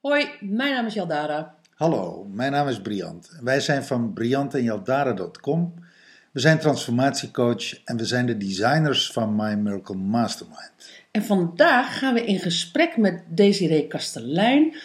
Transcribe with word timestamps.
Hoi, 0.00 0.28
mijn 0.40 0.72
naam 0.72 0.86
is 0.86 0.94
Jaldara. 0.94 1.54
Hallo, 1.74 2.24
mijn 2.24 2.52
naam 2.52 2.68
is 2.68 2.80
Briant. 2.80 3.38
Wij 3.40 3.60
zijn 3.60 3.84
van 3.84 4.12
briantenjaldara.com. 4.12 5.74
We 6.36 6.42
zijn 6.42 6.58
transformatiecoach 6.58 7.84
en 7.84 7.96
we 7.96 8.04
zijn 8.04 8.26
de 8.26 8.36
designers 8.36 9.10
van 9.12 9.36
My 9.36 9.54
Miracle 9.54 9.94
Mastermind. 9.94 10.70
En 11.10 11.24
vandaag 11.24 11.98
gaan 11.98 12.14
we 12.14 12.24
in 12.24 12.38
gesprek 12.38 12.96
met 12.96 13.22
Desiree 13.26 13.86
Kastelein, 13.86 14.76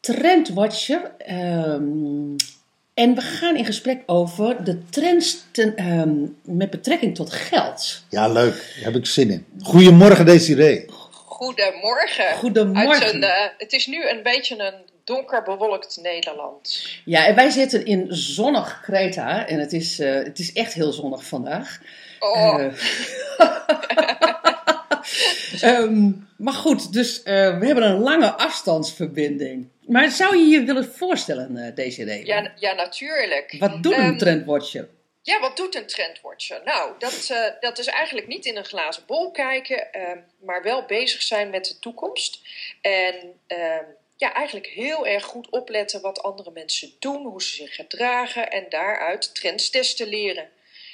trendwatcher. 0.00 1.10
ehm, 1.18 2.36
en 2.94 3.14
we 3.14 3.20
gaan 3.20 3.56
in 3.56 3.64
gesprek 3.64 4.02
over 4.06 4.64
de 4.64 4.88
trends 4.88 5.44
ten- 5.50 5.76
ehm, 5.76 6.14
met 6.42 6.70
betrekking 6.70 7.14
tot 7.14 7.32
geld. 7.32 8.02
Ja, 8.08 8.28
leuk. 8.28 8.54
Daar 8.74 8.84
heb 8.84 8.96
ik 8.96 9.06
zin 9.06 9.30
in. 9.30 9.46
Goedemorgen, 9.62 10.24
Desiree. 10.26 10.84
Goedemorgen. 11.10 12.36
Goedemorgen. 12.36 13.14
Een, 13.14 13.22
eh, 13.22 13.48
het 13.58 13.72
is 13.72 13.86
nu 13.86 14.08
een 14.08 14.22
beetje 14.22 14.58
een 14.58 14.74
donker 15.10 15.42
bewolkt 15.42 15.98
Nederland. 16.02 16.86
Ja, 17.04 17.26
en 17.26 17.34
wij 17.34 17.50
zitten 17.50 17.84
in 17.84 18.06
zonnig 18.08 18.80
Kreta 18.82 19.46
en 19.46 19.58
het 19.60 19.72
is, 19.72 19.98
eh, 19.98 20.14
het 20.14 20.38
is 20.38 20.52
echt 20.52 20.72
heel 20.72 20.92
zonnig 20.92 21.24
vandaag. 21.24 21.78
Oh, 22.18 22.60
Eh, 22.60 22.72
Ehm, 25.60 26.10
maar 26.36 26.52
goed, 26.52 26.92
dus 26.92 27.22
eh, 27.22 27.58
we 27.58 27.66
hebben 27.66 27.84
een 27.84 27.98
lange 28.00 28.30
afstandsverbinding. 28.32 29.68
Maar 29.86 30.10
zou 30.10 30.36
je 30.36 30.44
je 30.44 30.64
willen 30.64 30.84
voorstellen, 30.94 31.56
eh 31.56 31.74
Desiree? 31.74 32.26
ja, 32.26 32.52
ja, 32.56 32.72
natuurlijk. 32.72 33.56
Wat 33.58 33.82
doet 33.82 33.92
een 33.92 33.98
Ehm, 33.98 34.16
trendwatcher? 34.16 34.88
Ja, 35.22 35.40
wat 35.40 35.56
doet 35.56 35.74
een 35.74 35.86
trendwatcher? 35.86 36.60
Nou, 36.64 36.92
dat, 36.98 37.34
dat 37.60 37.78
is 37.78 37.86
eigenlijk 37.86 38.26
niet 38.26 38.44
in 38.46 38.56
een 38.56 38.64
glazen 38.64 39.02
bol 39.06 39.30
kijken, 39.30 39.92
ehm, 39.92 40.18
maar 40.44 40.62
wel 40.62 40.84
bezig 40.86 41.22
zijn 41.22 41.50
met 41.50 41.64
de 41.64 41.78
toekomst. 41.78 42.40
En 42.80 43.14
ja, 44.20 44.34
eigenlijk 44.34 44.66
heel 44.66 45.06
erg 45.06 45.24
goed 45.24 45.50
opletten 45.50 46.00
wat 46.00 46.22
andere 46.22 46.50
mensen 46.50 46.90
doen, 46.98 47.26
hoe 47.26 47.42
ze 47.42 47.54
zich 47.54 47.74
gedragen 47.74 48.50
en 48.50 48.66
daaruit 48.68 49.34
trends 49.34 49.70
destilleren. 49.70 50.48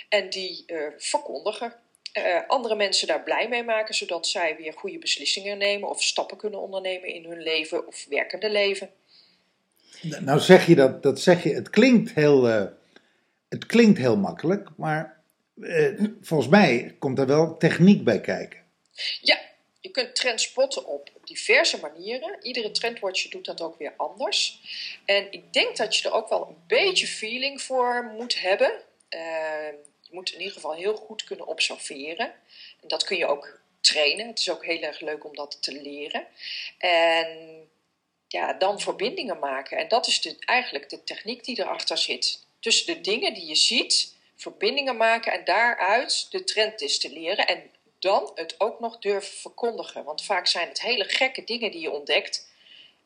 En 0.08 0.30
die 0.30 0.64
eh, 0.66 0.78
verkondigen. 0.96 1.74
Eh, 2.12 2.40
andere 2.46 2.74
mensen 2.74 3.06
daar 3.06 3.22
blij 3.22 3.48
mee 3.48 3.62
maken, 3.62 3.94
zodat 3.94 4.26
zij 4.26 4.56
weer 4.56 4.72
goede 4.72 4.98
beslissingen 4.98 5.58
nemen 5.58 5.88
of 5.88 6.02
stappen 6.02 6.36
kunnen 6.36 6.60
ondernemen 6.60 7.08
in 7.08 7.24
hun 7.24 7.42
leven 7.42 7.86
of 7.86 8.06
werkende 8.08 8.50
leven. 8.50 8.90
Nou 10.02 10.40
zeg 10.40 10.66
je 10.66 10.74
dat, 10.74 11.02
dat 11.02 11.20
zeg 11.20 11.42
je, 11.42 11.54
het 11.54 11.70
klinkt 11.70 12.12
heel, 12.14 12.48
eh, 12.48 12.64
het 13.48 13.66
klinkt 13.66 13.98
heel 13.98 14.16
makkelijk, 14.16 14.68
maar 14.76 15.20
volgens 16.20 16.50
mij 16.50 16.96
komt 16.98 17.18
er 17.18 17.26
wel 17.26 17.56
techniek 17.56 18.04
bij 18.04 18.20
kijken. 18.20 18.60
Ja, 19.20 19.38
je 19.80 19.90
kunt 19.90 20.14
trends 20.14 20.44
spotten 20.44 20.86
op 20.86 21.10
diverse 21.26 21.80
manieren. 21.80 22.38
Iedere 22.42 22.70
trendwatcher 22.70 23.30
doet 23.30 23.44
dat 23.44 23.60
ook 23.60 23.78
weer 23.78 23.94
anders. 23.96 24.60
En 25.04 25.32
ik 25.32 25.52
denk 25.52 25.76
dat 25.76 25.96
je 25.96 26.08
er 26.08 26.14
ook 26.14 26.28
wel 26.28 26.46
een 26.46 26.62
beetje 26.66 27.06
feeling 27.06 27.62
voor 27.62 28.12
moet 28.16 28.40
hebben. 28.40 28.82
Eh, 29.08 29.68
je 30.00 30.10
moet 30.10 30.32
in 30.32 30.38
ieder 30.38 30.54
geval 30.54 30.74
heel 30.74 30.96
goed 30.96 31.24
kunnen 31.24 31.46
observeren. 31.46 32.26
En 32.82 32.88
dat 32.88 33.04
kun 33.04 33.16
je 33.16 33.26
ook 33.26 33.60
trainen. 33.80 34.26
Het 34.26 34.38
is 34.38 34.50
ook 34.50 34.64
heel 34.64 34.80
erg 34.80 35.00
leuk 35.00 35.24
om 35.24 35.34
dat 35.34 35.62
te 35.62 35.72
leren. 35.72 36.26
En 36.78 37.68
ja, 38.28 38.52
dan 38.52 38.80
verbindingen 38.80 39.38
maken. 39.38 39.78
En 39.78 39.88
dat 39.88 40.06
is 40.06 40.36
eigenlijk 40.40 40.88
de 40.88 41.04
techniek 41.04 41.44
die 41.44 41.60
erachter 41.60 41.98
zit. 41.98 42.44
Tussen 42.60 42.94
de 42.94 43.00
dingen 43.00 43.34
die 43.34 43.46
je 43.46 43.54
ziet, 43.54 44.14
verbindingen 44.36 44.96
maken 44.96 45.32
en 45.32 45.44
daaruit 45.44 46.26
de 46.30 46.44
trend 46.44 46.78
distilleren. 46.78 47.46
En 47.46 47.70
dan 48.06 48.30
het 48.34 48.54
ook 48.60 48.80
nog 48.80 48.98
durven 48.98 49.36
verkondigen. 49.38 50.04
Want 50.04 50.24
vaak 50.24 50.46
zijn 50.46 50.68
het 50.68 50.82
hele 50.82 51.04
gekke 51.04 51.44
dingen 51.44 51.70
die 51.70 51.80
je 51.80 51.90
ontdekt. 51.90 52.54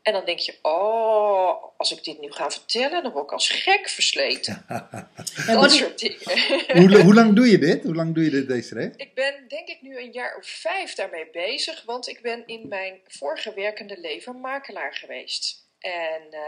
En 0.02 0.12
dan 0.12 0.24
denk 0.24 0.38
je, 0.38 0.58
oh, 0.62 1.64
als 1.76 1.92
ik 1.92 2.04
dit 2.04 2.20
nu 2.20 2.32
ga 2.32 2.50
vertellen, 2.50 3.02
dan 3.02 3.12
word 3.12 3.24
ik 3.24 3.32
als 3.32 3.48
gek 3.48 3.88
versleten. 3.88 4.64
En 4.68 5.08
Dat 5.46 5.56
wat- 5.60 5.72
soort 5.72 5.98
dingen. 5.98 6.18
hoe, 6.80 7.02
hoe 7.02 7.14
lang 7.14 7.34
doe 7.34 7.50
je 7.50 7.58
dit? 7.58 7.82
Hoe 7.84 7.94
lang 7.94 8.14
doe 8.14 8.24
je 8.24 8.30
dit, 8.30 8.48
Desiree? 8.48 8.90
Ik 8.96 9.14
ben 9.14 9.48
denk 9.48 9.68
ik 9.68 9.82
nu 9.82 9.98
een 9.98 10.12
jaar 10.12 10.36
of 10.36 10.46
vijf 10.46 10.94
daarmee 10.94 11.28
bezig, 11.32 11.82
want 11.84 12.08
ik 12.08 12.22
ben 12.22 12.46
in 12.46 12.68
mijn 12.68 13.00
vorige 13.06 13.54
werkende 13.54 13.98
leven 14.00 14.40
makelaar 14.40 14.94
geweest. 14.94 15.66
En 15.78 16.22
eh, 16.30 16.40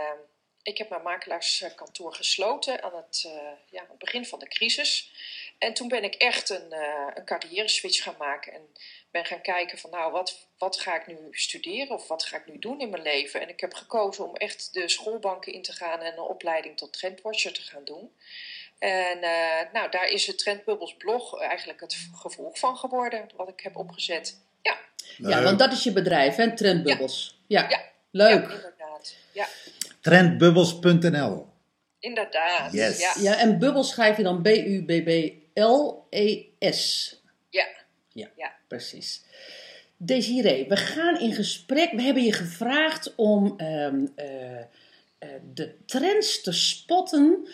ik 0.62 0.78
heb 0.78 0.88
mijn 0.88 1.02
makelaarskantoor 1.02 2.14
gesloten 2.14 2.82
aan 2.82 2.96
het, 2.96 3.22
eh, 3.26 3.32
ja, 3.70 3.80
aan 3.80 3.86
het 3.88 3.98
begin 3.98 4.26
van 4.26 4.38
de 4.38 4.48
crisis. 4.48 5.12
En 5.62 5.74
toen 5.74 5.88
ben 5.88 6.04
ik 6.04 6.14
echt 6.14 6.50
een, 6.50 6.72
eh 6.72 7.06
een 7.14 7.24
carrière 7.24 7.68
switch 7.68 8.02
gaan 8.02 8.14
maken 8.18 8.52
en 8.52 8.60
ben 9.10 9.24
gaan 9.24 9.40
kijken 9.40 9.78
van 9.78 9.90
nou, 9.90 10.12
wat, 10.12 10.48
wat 10.58 10.80
ga 10.80 11.00
ik 11.00 11.06
nu 11.06 11.16
studeren 11.30 11.94
of 11.94 12.08
wat 12.08 12.24
ga 12.24 12.36
ik 12.36 12.46
nu 12.46 12.58
doen 12.58 12.80
in 12.80 12.90
mijn 12.90 13.02
leven? 13.02 13.40
En 13.40 13.48
ik 13.48 13.60
heb 13.60 13.74
gekozen 13.74 14.28
om 14.28 14.36
echt 14.36 14.68
de 14.72 14.88
schoolbanken 14.88 15.52
in 15.52 15.62
te 15.62 15.72
gaan 15.72 16.00
en 16.00 16.12
een 16.12 16.18
opleiding 16.18 16.76
tot 16.76 16.92
trendwatcher 16.92 17.52
te 17.52 17.62
gaan 17.62 17.84
doen. 17.84 18.10
En 18.78 19.22
eh, 19.22 19.72
nou, 19.72 19.90
daar 19.90 20.08
is 20.08 20.26
het 20.26 20.38
Trendbubbles 20.38 20.96
blog 20.96 21.40
eigenlijk 21.40 21.80
het 21.80 21.96
gevolg 22.14 22.58
van 22.58 22.76
geworden, 22.76 23.28
wat 23.36 23.48
ik 23.48 23.60
heb 23.60 23.76
opgezet. 23.76 24.38
Ja, 24.62 24.78
Ja, 25.16 25.42
want 25.42 25.58
dat 25.58 25.72
is 25.72 25.82
je 25.82 25.92
bedrijf, 25.92 26.36
hè? 26.36 26.56
Trendbubbles. 26.56 27.38
Ja, 27.46 27.68
Ja. 27.68 27.80
leuk. 28.10 28.48
ja 28.48 28.54
inderdaad. 28.54 29.16
Ja, 29.32 29.46
Trendbubbles.nl 30.00 31.50
inderdaad. 32.02 32.72
Yes. 32.72 33.00
Ja, 33.00 33.14
Ja, 33.18 33.38
en 33.38 33.58
bubbels 33.58 33.88
schrijf 33.88 34.16
je 34.16 34.22
dan 34.22 34.42
B-U-B-B-L-E-S. 35.54 37.20
ja. 37.50 37.66
Ja, 38.14 38.28
Ja. 38.36 38.52
precies. 38.68 39.24
Desiree, 39.96 40.68
we 40.68 40.76
gaan 40.76 41.20
in 41.20 41.32
gesprek. 41.32 41.92
We 41.92 42.02
hebben 42.02 42.22
je 42.24 42.32
gevraagd 42.32 43.14
om 43.14 43.54
ehm, 43.56 44.06
eh, 44.14 44.58
eh, 44.58 44.66
de 45.54 45.74
trends 45.86 46.40
te 46.42 46.52
spotten 46.52 47.48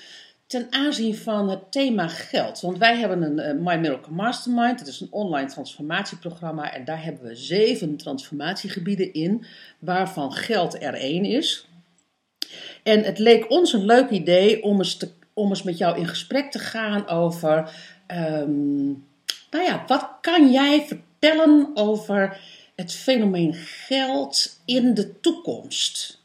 ten 0.46 0.66
aanzien 0.70 1.16
van 1.16 1.50
het 1.50 1.72
thema 1.72 2.08
geld. 2.08 2.60
Want 2.60 2.78
wij 2.78 2.96
hebben 2.96 3.22
een 3.22 3.38
eh, 3.38 3.54
My 3.54 3.76
Miracle 3.76 4.12
Mastermind. 4.12 4.78
Dat 4.78 4.88
is 4.88 5.00
een 5.00 5.12
online 5.12 5.48
transformatieprogramma. 5.48 6.72
En 6.72 6.84
daar 6.84 7.04
hebben 7.04 7.24
we 7.24 7.34
zeven 7.36 7.96
transformatiegebieden 7.96 9.12
in, 9.12 9.44
waarvan 9.78 10.32
geld 10.32 10.82
er 10.82 10.94
één 10.94 11.24
is. 11.24 11.66
En 12.82 13.02
het 13.02 13.18
leek 13.18 13.50
ons 13.50 13.72
een 13.72 13.84
leuk 13.84 14.10
idee 14.10 14.62
om 14.62 14.78
eens, 14.78 14.96
te, 14.96 15.10
om 15.38 15.48
eens 15.48 15.62
met 15.62 15.78
jou 15.78 15.98
in 15.98 16.08
gesprek 16.08 16.50
te 16.50 16.58
gaan 16.58 17.08
over. 17.08 17.70
ehm, 18.06 18.86
nou 19.50 19.64
ja, 19.64 19.84
wat 19.86 20.10
kan 20.20 20.50
jij 20.52 20.84
vertellen 20.86 21.70
over 21.74 22.40
het 22.76 22.94
fenomeen 22.94 23.54
geld 23.54 24.60
in 24.64 24.94
de 24.94 25.20
toekomst? 25.20 26.18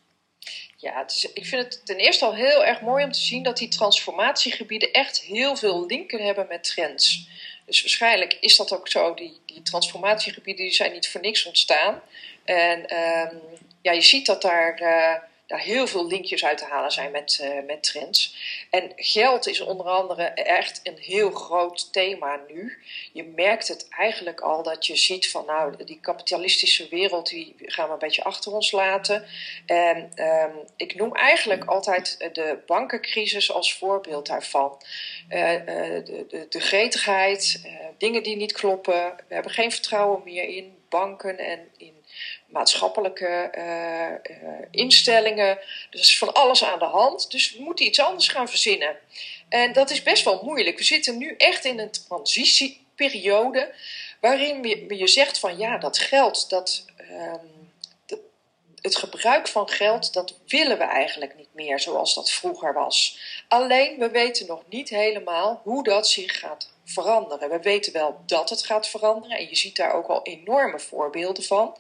Ja, 0.78 1.06
ik 1.34 1.46
vind 1.46 1.64
het 1.64 1.86
ten 1.86 1.98
eerste 1.98 2.26
al 2.26 2.36
heel 2.36 2.66
erg 2.66 2.82
mooi 2.82 3.04
om 3.04 3.12
te 3.12 3.20
zien 3.20 3.44
dat 3.44 3.58
die 3.58 3.68
transformatiegebieden 3.68 4.92
echt 4.92 5.22
heel 5.22 5.56
veel 5.56 5.86
linken 5.86 6.24
hebben 6.26 6.46
met 6.50 6.64
trends. 6.64 7.28
Dus 7.66 7.82
waarschijnlijk 7.82 8.38
is 8.40 8.58
dat 8.58 8.74
ook 8.74 8.88
zo. 8.88 9.14
Die, 9.14 9.40
die 9.46 9.62
transformatiegebieden 9.62 10.66
die 10.66 10.74
zijn 10.74 10.92
niet 10.92 11.10
voor 11.10 11.22
niks 11.22 11.46
ontstaan. 11.46 12.02
En 12.44 12.88
ehm, 12.88 13.36
ja, 13.82 13.92
je 13.92 14.02
ziet 14.02 14.26
dat 14.26 14.42
daar, 14.42 14.76
eh, 14.76 15.22
daar 15.48 15.60
heel 15.60 15.88
veel 15.88 16.08
linkjes 16.08 16.46
uit 16.46 16.58
te 16.58 16.66
halen 16.66 16.92
zijn 16.92 17.12
met, 17.12 17.40
eh, 17.42 17.66
met 17.66 17.84
trends. 17.84 18.36
En 18.70 18.92
geld 18.96 19.48
is 19.48 19.62
onder 19.62 19.86
andere 19.86 20.24
echt 20.24 20.80
een 20.84 20.98
heel 20.98 21.32
groot 21.32 21.94
thema 21.94 22.40
nu. 22.48 22.84
Je 23.14 23.24
merkt 23.24 23.68
het 23.68 23.88
eigenlijk 23.90 24.42
al 24.42 24.64
dat 24.64 24.86
je 24.86 24.96
ziet 24.96 25.30
van 25.30 25.46
nou, 25.46 25.84
die 25.84 26.00
kapitalistische 26.02 26.88
wereld 26.90 27.30
die 27.30 27.56
gaan 27.58 27.88
we 27.88 27.94
een 27.94 28.00
beetje 28.00 28.24
achter 28.24 28.54
ons 28.54 28.72
laten. 28.72 29.26
En 29.66 30.12
ehm, 30.16 30.56
ik 30.78 30.96
noem 30.96 31.16
eigenlijk 31.16 31.66
altijd 31.66 32.16
eh, 32.18 32.34
de 32.34 32.58
bankencrisis 32.66 33.52
als 33.52 33.74
voorbeeld 33.74 34.28
daarvan. 34.28 34.82
Eh, 35.30 35.50
de, 35.66 36.26
de, 36.30 36.46
de 36.50 36.60
gretigheid, 36.60 37.68
dingen 37.98 38.24
die 38.24 38.36
niet 38.36 38.52
kloppen. 38.52 39.16
We 39.28 39.34
hebben 39.34 39.52
geen 39.52 39.72
vertrouwen 39.72 40.22
meer 40.24 40.44
in 40.44 40.78
banken 40.90 41.38
en 41.38 41.60
in 41.78 42.03
maatschappelijke 42.54 43.26
eh, 43.52 44.12
eh, 44.12 44.18
instellingen. 44.72 45.58
Dus 45.90 46.02
er 46.02 46.08
is 46.08 46.18
van 46.18 46.34
alles 46.34 46.64
aan 46.64 46.80
de 46.80 46.86
hand. 46.86 47.32
Dus 47.32 47.54
we 47.54 47.62
moeten 47.64 47.86
iets 47.86 48.00
anders 48.00 48.28
gaan 48.28 48.50
verzinnen. 48.50 48.98
En 49.50 49.74
dat 49.74 49.90
is 49.90 50.04
best 50.04 50.24
wel 50.24 50.42
moeilijk. 50.44 50.78
We 50.78 50.84
zitten 50.84 51.18
nu 51.18 51.36
echt 51.38 51.66
in 51.66 51.80
een 51.80 51.92
transitieperiode 51.92 53.74
waarin 54.20 54.64
je, 54.64 54.96
je 54.98 55.08
zegt 55.08 55.40
van 55.40 55.58
ja, 55.58 55.78
dat 55.78 55.98
geld, 55.98 56.50
dat, 56.50 56.86
ehm, 56.98 57.46
dat- 58.06 58.20
het 58.82 58.96
gebruik 58.96 59.48
van 59.48 59.70
geld, 59.70 60.14
dat 60.14 60.36
willen 60.48 60.78
we 60.78 60.84
eigenlijk 60.84 61.36
niet 61.36 61.54
meer 61.54 61.80
zoals 61.80 62.14
dat 62.14 62.32
vroeger 62.32 62.74
was. 62.74 63.18
Alleen 63.48 64.00
we 64.00 64.10
weten 64.10 64.48
nog 64.48 64.64
niet 64.70 64.90
helemaal 64.90 65.62
hoe 65.64 65.84
dat 65.84 66.08
zich 66.08 66.40
gaat 66.40 66.73
veranderen. 66.86 67.50
We 67.50 67.60
weten 67.60 67.94
wel 67.94 68.22
dat 68.26 68.50
het 68.50 68.66
gaat 68.66 68.88
veranderen 68.88 69.38
en 69.38 69.50
je 69.50 69.56
ziet 69.56 69.76
daar 69.76 69.94
ook 69.94 70.08
al 70.08 70.24
enorme 70.24 70.80
voorbeelden 70.80 71.44
van. 71.44 71.78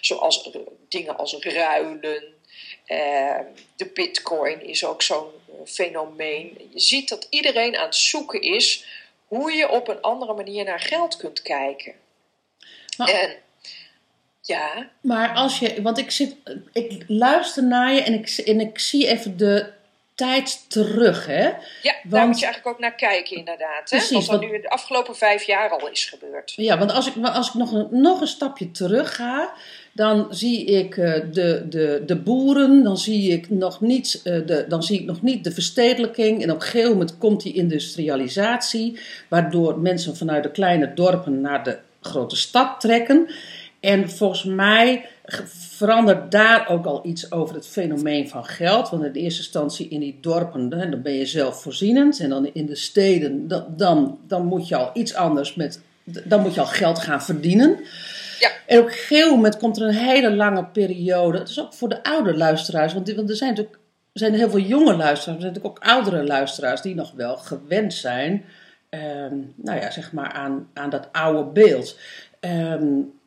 Zoals 0.00 0.50
dingen 0.88 1.16
als 1.16 1.36
ruilen. 1.40 2.38
Uh, 2.86 3.38
de 3.76 3.86
bitcoin 3.94 4.66
is 4.66 4.84
ook 4.84 5.02
zo'n 5.02 5.30
fenomeen. 5.66 6.70
Je 6.72 6.80
ziet 6.80 7.08
dat 7.08 7.26
iedereen 7.30 7.76
aan 7.76 7.84
het 7.84 7.94
zoeken 7.96 8.42
is 8.42 8.84
hoe 9.26 9.52
je 9.52 9.68
op 9.68 9.88
een 9.88 10.00
andere 10.00 10.34
manier 10.34 10.64
naar 10.64 10.80
geld 10.80 11.16
kunt 11.16 11.42
kijken. 11.42 11.94
en 12.96 13.36
ja. 14.40 14.90
Maar 15.00 15.34
als 15.34 15.58
je, 15.58 15.82
want 15.82 15.98
ik 15.98 16.10
zit, 16.10 16.36
ik 16.72 17.04
luister 17.06 17.64
naar 17.64 17.92
je 17.92 18.02
en 18.02 18.14
ik, 18.14 18.28
en 18.28 18.60
ik 18.60 18.78
zie 18.78 19.06
even 19.06 19.36
de 19.36 19.72
tijd 20.20 20.64
terug, 20.68 21.26
hè? 21.26 21.44
Ja, 21.44 21.54
want, 21.82 22.10
daar 22.10 22.26
moet 22.26 22.38
je 22.38 22.44
eigenlijk 22.44 22.74
ook 22.74 22.80
naar 22.80 22.94
kijken, 22.94 23.36
inderdaad. 23.36 23.90
Hè? 23.90 23.96
Precies, 23.96 24.26
wat 24.26 24.42
er 24.42 24.48
nu 24.48 24.60
de 24.60 24.70
afgelopen 24.70 25.16
vijf 25.16 25.42
jaar 25.42 25.70
al 25.70 25.88
is 25.88 26.04
gebeurd. 26.04 26.52
Ja, 26.56 26.78
want 26.78 26.92
als 26.92 27.06
ik, 27.06 27.24
als 27.24 27.48
ik 27.48 27.54
nog, 27.54 27.72
een, 27.72 27.88
nog 27.90 28.20
een 28.20 28.26
stapje 28.26 28.70
terug 28.70 29.14
ga, 29.14 29.52
dan 29.92 30.26
zie 30.30 30.64
ik 30.64 30.96
uh, 30.96 31.14
de, 31.32 31.66
de, 31.68 32.02
de 32.06 32.16
boeren, 32.16 32.82
dan 32.82 32.98
zie, 32.98 33.32
ik 33.32 33.50
nog 33.50 33.80
niet, 33.80 34.20
uh, 34.24 34.46
de, 34.46 34.64
dan 34.68 34.82
zie 34.82 35.00
ik 35.00 35.06
nog 35.06 35.22
niet 35.22 35.44
de 35.44 35.52
verstedelijking. 35.52 36.42
En 36.42 36.50
op 36.50 36.56
een 36.56 36.62
gegeven 36.62 36.90
moment 36.90 37.18
komt 37.18 37.42
die 37.42 37.54
industrialisatie, 37.54 39.00
waardoor 39.28 39.78
mensen 39.78 40.16
vanuit 40.16 40.42
de 40.42 40.50
kleine 40.50 40.94
dorpen 40.94 41.40
naar 41.40 41.64
de 41.64 41.78
grote 42.00 42.36
stad 42.36 42.80
trekken. 42.80 43.28
En 43.80 44.10
volgens 44.10 44.44
mij 44.44 45.08
verandert 45.46 46.30
daar 46.30 46.68
ook 46.68 46.86
al 46.86 47.00
iets 47.06 47.32
over 47.32 47.54
het 47.54 47.66
fenomeen 47.66 48.28
van 48.28 48.44
geld. 48.44 48.90
Want 48.90 49.04
in 49.04 49.12
de 49.12 49.18
eerste 49.18 49.40
instantie 49.40 49.88
in 49.88 50.00
die 50.00 50.18
dorpen, 50.20 50.68
dan 50.68 51.02
ben 51.02 51.12
je 51.12 51.26
zelfvoorzienend. 51.26 52.20
En 52.20 52.28
dan 52.28 52.50
in 52.52 52.66
de 52.66 52.76
steden, 52.76 53.48
dan, 53.76 54.18
dan 54.26 54.44
moet 54.44 54.68
je 54.68 54.76
al 54.76 54.90
iets 54.94 55.14
anders 55.14 55.54
met. 55.54 55.80
Dan 56.04 56.40
moet 56.40 56.54
je 56.54 56.60
al 56.60 56.66
geld 56.66 56.98
gaan 56.98 57.22
verdienen. 57.22 57.78
Ja. 58.38 58.50
En 58.66 58.78
op 58.78 58.86
een 58.86 58.92
gegeven 58.92 59.30
moment 59.30 59.56
komt 59.56 59.76
er 59.76 59.86
een 59.86 59.94
hele 59.94 60.34
lange 60.34 60.64
periode. 60.64 61.38
Het 61.38 61.48
is 61.48 61.60
ook 61.60 61.74
voor 61.74 61.88
de 61.88 62.02
oude 62.02 62.36
luisteraars. 62.36 62.92
Want, 62.92 63.12
want 63.12 63.30
er 63.30 63.36
zijn 63.36 63.50
natuurlijk 63.50 63.78
er 64.12 64.20
zijn 64.20 64.34
heel 64.34 64.50
veel 64.50 64.60
jonge 64.60 64.96
luisteraars. 64.96 65.26
Er 65.26 65.40
zijn 65.40 65.52
natuurlijk 65.52 65.66
ook 65.66 65.84
oudere 65.84 66.24
luisteraars 66.24 66.80
die 66.80 66.94
nog 66.94 67.12
wel 67.12 67.36
gewend 67.36 67.94
zijn. 67.94 68.44
Ehm, 68.88 69.34
nou 69.56 69.80
ja, 69.80 69.90
zeg 69.90 70.12
maar 70.12 70.32
aan, 70.32 70.68
aan 70.74 70.90
dat 70.90 71.08
oude 71.12 71.44
beeld. 71.44 71.98
Um, 72.40 73.19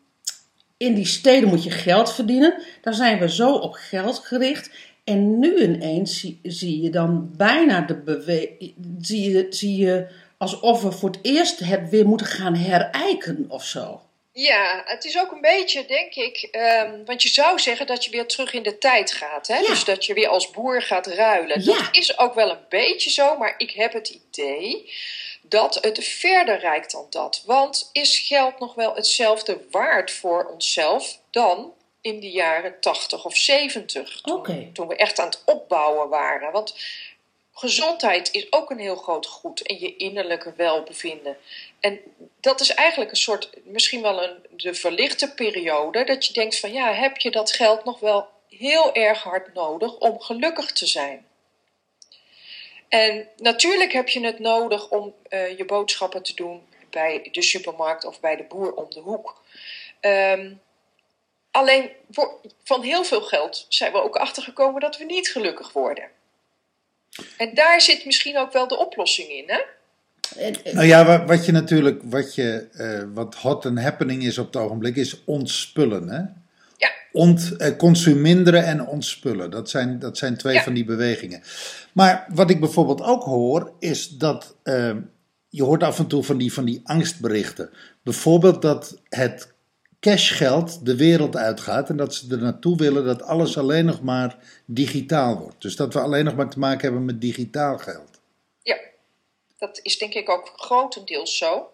in 0.84 0.94
die 0.94 1.06
steden 1.06 1.50
moet 1.50 1.64
je 1.64 1.72
geld 1.72 2.14
verdienen. 2.14 2.64
Daar 2.82 2.94
zijn 2.94 3.20
we 3.20 3.30
zo 3.30 3.54
op 3.54 3.74
geld 3.74 4.20
gericht. 4.20 4.70
En 5.04 5.40
nu 5.40 5.62
ineens 5.62 6.20
zie, 6.20 6.40
zie 6.44 6.82
je 6.82 6.90
dan 6.90 7.32
bijna 7.38 7.82
de 7.82 7.96
beweging. 7.96 8.74
Zie 9.00 9.32
je, 9.32 9.46
zie 9.50 9.78
je 9.78 10.08
alsof 10.38 10.82
we 10.82 10.92
voor 10.92 11.10
het 11.10 11.20
eerst 11.22 11.60
het 11.60 11.90
weer 11.90 12.06
moeten 12.06 12.28
gaan 12.28 12.56
herijken 12.56 13.46
of 13.48 13.64
zo. 13.66 14.02
Ja, 14.32 14.82
het 14.86 15.06
is 15.06 15.20
ook 15.20 15.32
een 15.32 15.42
beetje, 15.42 15.86
denk 15.86 16.14
ik, 16.16 16.50
um, 16.52 17.06
want 17.06 17.24
je 17.24 17.30
zou 17.30 17.60
zeggen 17.60 17.88
dat 17.88 18.06
je 18.06 18.12
weer 18.12 18.26
terug 18.26 18.54
in 18.54 18.64
de 18.64 18.78
tijd 18.78 19.12
gaat. 19.12 19.48
Hè? 19.48 19.60
Dus 19.68 19.86
dat 19.86 20.06
je 20.06 20.14
weer 20.14 20.28
als 20.28 20.52
boer 20.52 20.82
gaat 20.82 21.08
ruilen. 21.08 21.66
Dat 21.66 21.88
is 21.92 22.18
ook 22.18 22.34
wel 22.34 22.52
een 22.52 22.66
beetje 22.70 23.10
zo, 23.10 23.38
maar 23.38 23.54
ik 23.58 23.72
heb 23.72 23.94
het 23.94 24.10
idee 24.10 24.92
dat 25.54 25.78
het 25.82 26.04
verder 26.04 26.60
reikt 26.60 26.92
dan 26.92 27.06
dat. 27.10 27.44
Want 27.46 27.90
is 27.92 28.20
geld 28.20 28.60
nog 28.60 28.74
wel 28.74 28.96
hetzelfde 28.96 29.60
waard 29.72 30.12
voor 30.12 30.46
onszelf 30.46 31.20
dan 31.30 31.74
in 32.02 32.20
de 32.20 32.32
jaren 32.32 32.80
80 32.80 33.26
of 33.26 33.36
70? 33.36 34.22
Toen, 34.22 34.70
toen 34.74 34.88
we 34.88 34.96
echt 34.96 35.20
aan 35.20 35.26
het 35.26 35.42
opbouwen 35.46 36.10
waren. 36.10 36.52
Want 36.52 36.76
gezondheid 37.54 38.32
is 38.32 38.52
ook 38.52 38.70
een 38.70 38.80
heel 38.80 38.96
groot 38.96 39.26
goed 39.26 39.62
en 39.62 39.80
je 39.80 39.96
innerlijke 39.96 40.54
welbevinden. 40.58 41.38
En 41.80 42.00
dat 42.40 42.62
is 42.62 42.74
eigenlijk 42.74 43.12
een 43.12 43.18
soort, 43.18 43.50
misschien 43.64 44.02
wel 44.02 44.24
een, 44.24 44.36
de 44.50 44.74
verlichte 44.74 45.34
periode, 45.34 46.04
dat 46.04 46.26
je 46.26 46.34
denkt 46.34 46.60
van 46.60 46.74
ja, 46.74 46.94
heb 46.94 47.18
je 47.18 47.32
dat 47.32 47.52
geld 47.52 47.84
nog 47.84 48.00
wel 48.00 48.28
heel 48.50 48.94
erg 48.94 49.24
hard 49.24 49.54
nodig 49.54 49.96
om 49.98 50.22
gelukkig 50.22 50.72
te 50.72 50.86
zijn? 50.86 51.26
En 52.94 53.28
natuurlijk 53.38 53.92
heb 53.92 54.08
je 54.08 54.26
het 54.26 54.40
nodig 54.40 54.90
om 54.90 55.14
uh, 55.30 55.58
je 55.58 55.66
boodschappen 55.66 56.24
te 56.24 56.36
doen 56.36 56.62
bij 56.90 57.30
de 57.32 57.42
supermarkt 57.42 58.06
of 58.06 58.20
bij 58.20 58.36
de 58.36 58.44
boer 58.44 58.74
om 58.74 58.86
de 58.90 59.00
hoek. 59.00 59.42
Um, 60.02 60.62
alleen 61.52 61.90
voor, 62.12 62.40
van 62.64 62.82
heel 62.82 63.04
veel 63.04 63.22
geld 63.22 63.66
zijn 63.70 63.92
we 63.92 64.04
ook 64.04 64.16
achtergekomen 64.16 64.82
dat 64.82 64.98
we 64.98 65.04
niet 65.04 65.30
gelukkig 65.30 65.72
worden. 65.72 66.10
En 67.38 67.54
daar 67.54 67.82
zit 67.82 68.06
misschien 68.06 68.38
ook 68.38 68.52
wel 68.52 68.68
de 68.68 68.78
oplossing 68.78 69.30
in, 69.30 69.46
hè? 69.48 69.62
Nou 70.72 70.86
ja, 70.88 71.26
wat 71.26 71.46
je 71.46 71.52
natuurlijk, 71.52 72.02
wat, 72.04 72.36
je, 72.36 72.68
uh, 72.74 73.16
wat 73.16 73.36
hot 73.36 73.66
and 73.66 73.80
happening 73.80 74.24
is 74.24 74.38
op 74.38 74.46
het 74.46 74.56
ogenblik, 74.56 74.96
is 74.96 75.24
ontspullen. 75.26 76.10
Hè? 76.10 76.43
Ont, 77.14 77.54
uh, 77.58 77.76
consuminderen 77.78 78.66
en 78.66 78.88
ontspullen. 78.88 79.52
Dat 79.52 79.70
zijn, 79.70 80.00
dat 80.00 80.18
zijn 80.18 80.38
twee 80.38 80.54
ja. 80.54 80.64
van 80.64 80.74
die 80.74 80.86
bewegingen. 80.86 81.42
Maar 81.94 82.28
wat 82.34 82.50
ik 82.50 82.60
bijvoorbeeld 82.60 83.02
ook 83.02 83.24
hoor, 83.24 83.72
is 83.80 84.10
dat 84.10 84.56
uh, 84.64 84.96
je 85.50 85.64
hoort 85.64 85.84
af 85.84 86.00
en 86.00 86.08
toe 86.08 86.24
van 86.24 86.38
die, 86.38 86.54
van 86.54 86.66
die 86.66 86.82
angstberichten. 86.84 87.70
Bijvoorbeeld 88.04 88.62
dat 88.62 88.98
het 89.10 89.54
cashgeld 90.04 90.86
de 90.86 90.96
wereld 90.96 91.36
uitgaat 91.36 91.90
en 91.90 91.98
dat 91.98 92.16
ze 92.16 92.32
er 92.32 92.42
naartoe 92.42 92.78
willen 92.78 93.06
dat 93.06 93.22
alles 93.22 93.58
alleen 93.58 93.86
nog 93.86 94.02
maar 94.02 94.38
digitaal 94.66 95.38
wordt. 95.38 95.62
Dus 95.62 95.76
dat 95.76 95.94
we 95.94 96.00
alleen 96.00 96.26
nog 96.26 96.36
maar 96.36 96.50
te 96.50 96.60
maken 96.60 96.82
hebben 96.82 97.06
met 97.06 97.22
digitaal 97.22 97.78
geld. 97.78 98.20
Ja, 98.62 98.78
dat 99.58 99.80
is 99.82 99.98
denk 99.98 100.14
ik 100.14 100.30
ook 100.30 100.54
grotendeels 100.56 101.38
zo. 101.38 101.70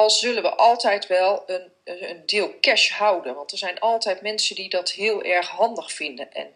Al 0.00 0.10
zullen 0.10 0.42
we 0.42 0.54
altijd 0.54 1.06
wel 1.06 1.42
een, 1.46 1.70
een 1.84 2.22
deel 2.26 2.54
cash 2.60 2.90
houden. 2.90 3.34
Want 3.34 3.52
er 3.52 3.58
zijn 3.58 3.78
altijd 3.78 4.22
mensen 4.22 4.56
die 4.56 4.68
dat 4.68 4.90
heel 4.90 5.22
erg 5.22 5.48
handig 5.48 5.92
vinden. 5.92 6.32
En 6.32 6.46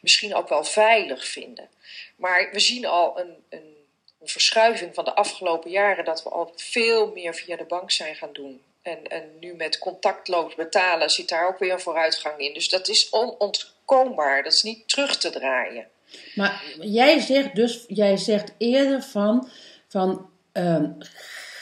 misschien 0.00 0.34
ook 0.34 0.48
wel 0.48 0.64
veilig 0.64 1.26
vinden. 1.26 1.68
Maar 2.16 2.48
we 2.52 2.60
zien 2.60 2.86
al 2.86 3.20
een, 3.20 3.34
een, 3.48 3.76
een, 4.20 4.28
verschuiving 4.28 4.94
van 4.94 5.04
de 5.04 5.14
afgelopen 5.14 5.70
jaren 5.70 6.04
dat 6.04 6.22
we 6.22 6.28
al 6.28 6.52
veel 6.56 7.12
meer 7.12 7.34
via 7.34 7.56
de 7.56 7.64
bank 7.64 7.90
zijn 7.90 8.14
gaan 8.14 8.32
doen. 8.32 8.62
En, 8.82 9.06
en 9.06 9.30
nu 9.40 9.54
met 9.54 9.78
contactloos 9.78 10.54
betalen 10.54 11.10
zit 11.10 11.28
daar 11.28 11.48
ook 11.48 11.58
weer 11.58 11.72
een 11.72 11.80
vooruitgang 11.80 12.38
in. 12.38 12.54
Dus 12.54 12.68
dat 12.68 12.88
is 12.88 13.10
onontkoombaar, 13.10 14.42
dat 14.42 14.52
is 14.52 14.62
niet 14.62 14.88
terug 14.88 15.18
te 15.18 15.30
draaien. 15.30 15.86
Maar 16.34 16.62
jij 16.80 17.20
zegt 17.20 17.54
dus, 17.54 17.84
jij 17.88 18.16
zegt 18.16 18.52
eerder 18.58 19.02
van, 19.02 19.50
van 19.88 20.30
um, 20.52 20.98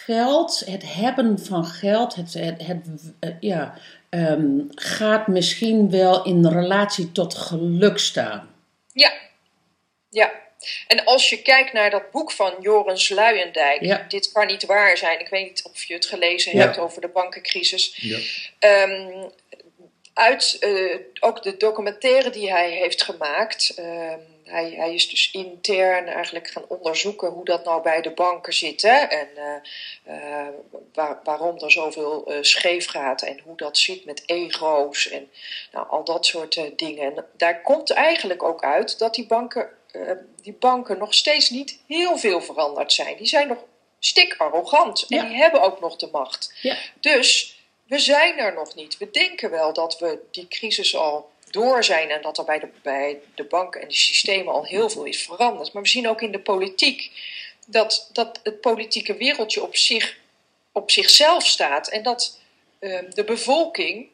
geld, 0.06 0.62
het 0.66 0.94
hebben 0.94 1.38
van 1.38 1.64
geld, 1.64 2.14
het, 2.14 2.34
het, 2.34 2.66
het 2.66 2.86
uh, 3.20 3.30
ja, 3.40 3.74
um, 4.10 4.68
gaat 4.74 5.26
misschien 5.26 5.90
wel 5.90 6.24
in 6.24 6.46
relatie 6.46 7.12
tot 7.12 7.34
geluk 7.34 7.98
staan. 7.98 8.54
Ja, 8.92 9.12
ja. 10.10 10.32
En 10.86 11.04
als 11.04 11.30
je 11.30 11.42
kijkt 11.42 11.72
naar 11.72 11.90
dat 11.90 12.10
boek 12.10 12.32
van 12.32 12.54
Joris 12.60 13.08
Luijendijk, 13.08 13.80
ja. 13.80 14.04
dit 14.08 14.32
kan 14.32 14.46
niet 14.46 14.66
waar 14.66 14.96
zijn. 14.96 15.20
Ik 15.20 15.28
weet 15.28 15.44
niet 15.48 15.64
of 15.72 15.82
je 15.84 15.94
het 15.94 16.06
gelezen 16.06 16.56
Ja. 16.56 16.62
hebt 16.64 16.78
over 16.78 17.00
de 17.00 17.08
bankencrisis. 17.08 17.96
Ja. 17.96 18.18
Ehm, 18.58 19.28
uit 20.14 20.56
eh, 20.60 20.96
ook 21.20 21.42
de 21.42 21.56
documentaire 21.56 22.30
die 22.30 22.50
hij 22.50 22.70
heeft 22.70 23.02
gemaakt. 23.02 23.72
ehm, 23.76 24.20
hij, 24.46 24.70
hij 24.76 24.94
is 24.94 25.08
dus 25.08 25.30
intern 25.32 26.06
eigenlijk 26.06 26.48
gaan 26.50 26.64
onderzoeken 26.68 27.28
hoe 27.28 27.44
dat 27.44 27.64
nou 27.64 27.82
bij 27.82 28.00
de 28.02 28.10
banken 28.10 28.54
zit. 28.54 28.82
Hè? 28.82 28.96
En 28.98 29.28
eh, 29.36 30.44
eh, 30.44 30.48
waar- 30.94 31.20
waarom 31.24 31.58
er 31.58 31.72
zoveel 31.72 32.26
eh, 32.26 32.38
scheef 32.40 32.88
gaat 32.88 33.22
en 33.22 33.40
hoe 33.44 33.56
dat 33.56 33.78
zit 33.78 34.04
met 34.04 34.22
ego's 34.26 35.08
en 35.08 35.30
nou, 35.72 35.86
al 35.88 36.04
dat 36.04 36.26
soort 36.26 36.60
dingen. 36.76 37.16
En 37.16 37.24
daar 37.36 37.62
komt 37.62 37.90
eigenlijk 37.90 38.42
ook 38.42 38.62
uit 38.64 38.98
dat 38.98 39.14
die 39.14 39.26
banken, 39.26 39.68
die 40.42 40.52
banken 40.52 40.98
nog 40.98 41.14
steeds 41.14 41.50
niet 41.50 41.78
heel 41.86 42.18
veel 42.18 42.40
veranderd 42.40 42.92
zijn. 42.92 43.16
Die 43.16 43.26
zijn 43.26 43.48
nog 43.48 43.58
stik 43.98 44.34
arrogant 44.38 45.06
en 45.08 45.16
Ja. 45.16 45.24
die 45.28 45.36
hebben 45.36 45.62
ook 45.62 45.80
nog 45.80 45.96
de 45.96 46.08
macht. 46.12 46.52
Ja. 46.62 46.76
Dus 47.00 47.60
we 47.86 47.98
zijn 47.98 48.38
er 48.38 48.54
nog 48.54 48.74
niet. 48.74 48.98
We 48.98 49.10
denken 49.10 49.50
wel 49.50 49.72
dat 49.72 49.98
we 49.98 50.18
die 50.30 50.48
crisis 50.48 50.96
al 50.96 51.30
door 51.50 51.84
zijn 51.84 52.10
en 52.10 52.22
dat 52.22 52.38
er 52.38 52.44
bij 52.44 52.58
de, 52.58 52.68
bij 52.82 53.20
de 53.34 53.44
banken 53.44 53.80
en 53.80 53.88
de 53.88 53.94
systemen 53.94 54.52
al 54.52 54.64
heel 54.64 54.90
veel 54.90 55.04
is 55.04 55.22
veranderd. 55.22 55.72
Maar 55.72 55.82
we 55.82 55.88
zien 55.88 56.08
ook 56.08 56.22
in 56.22 56.32
de 56.32 56.40
politiek 56.40 57.10
dat, 57.66 58.10
dat 58.12 58.40
het 58.42 58.60
politieke 58.60 59.16
wereldje 59.16 59.62
op, 59.62 59.76
zich, 59.76 60.18
op 60.72 60.90
zichzelf 60.90 61.46
staat 61.46 61.88
en 61.88 62.02
dat 62.02 62.40
eh, 62.78 62.98
de 63.10 63.24
bevolking 63.24 64.08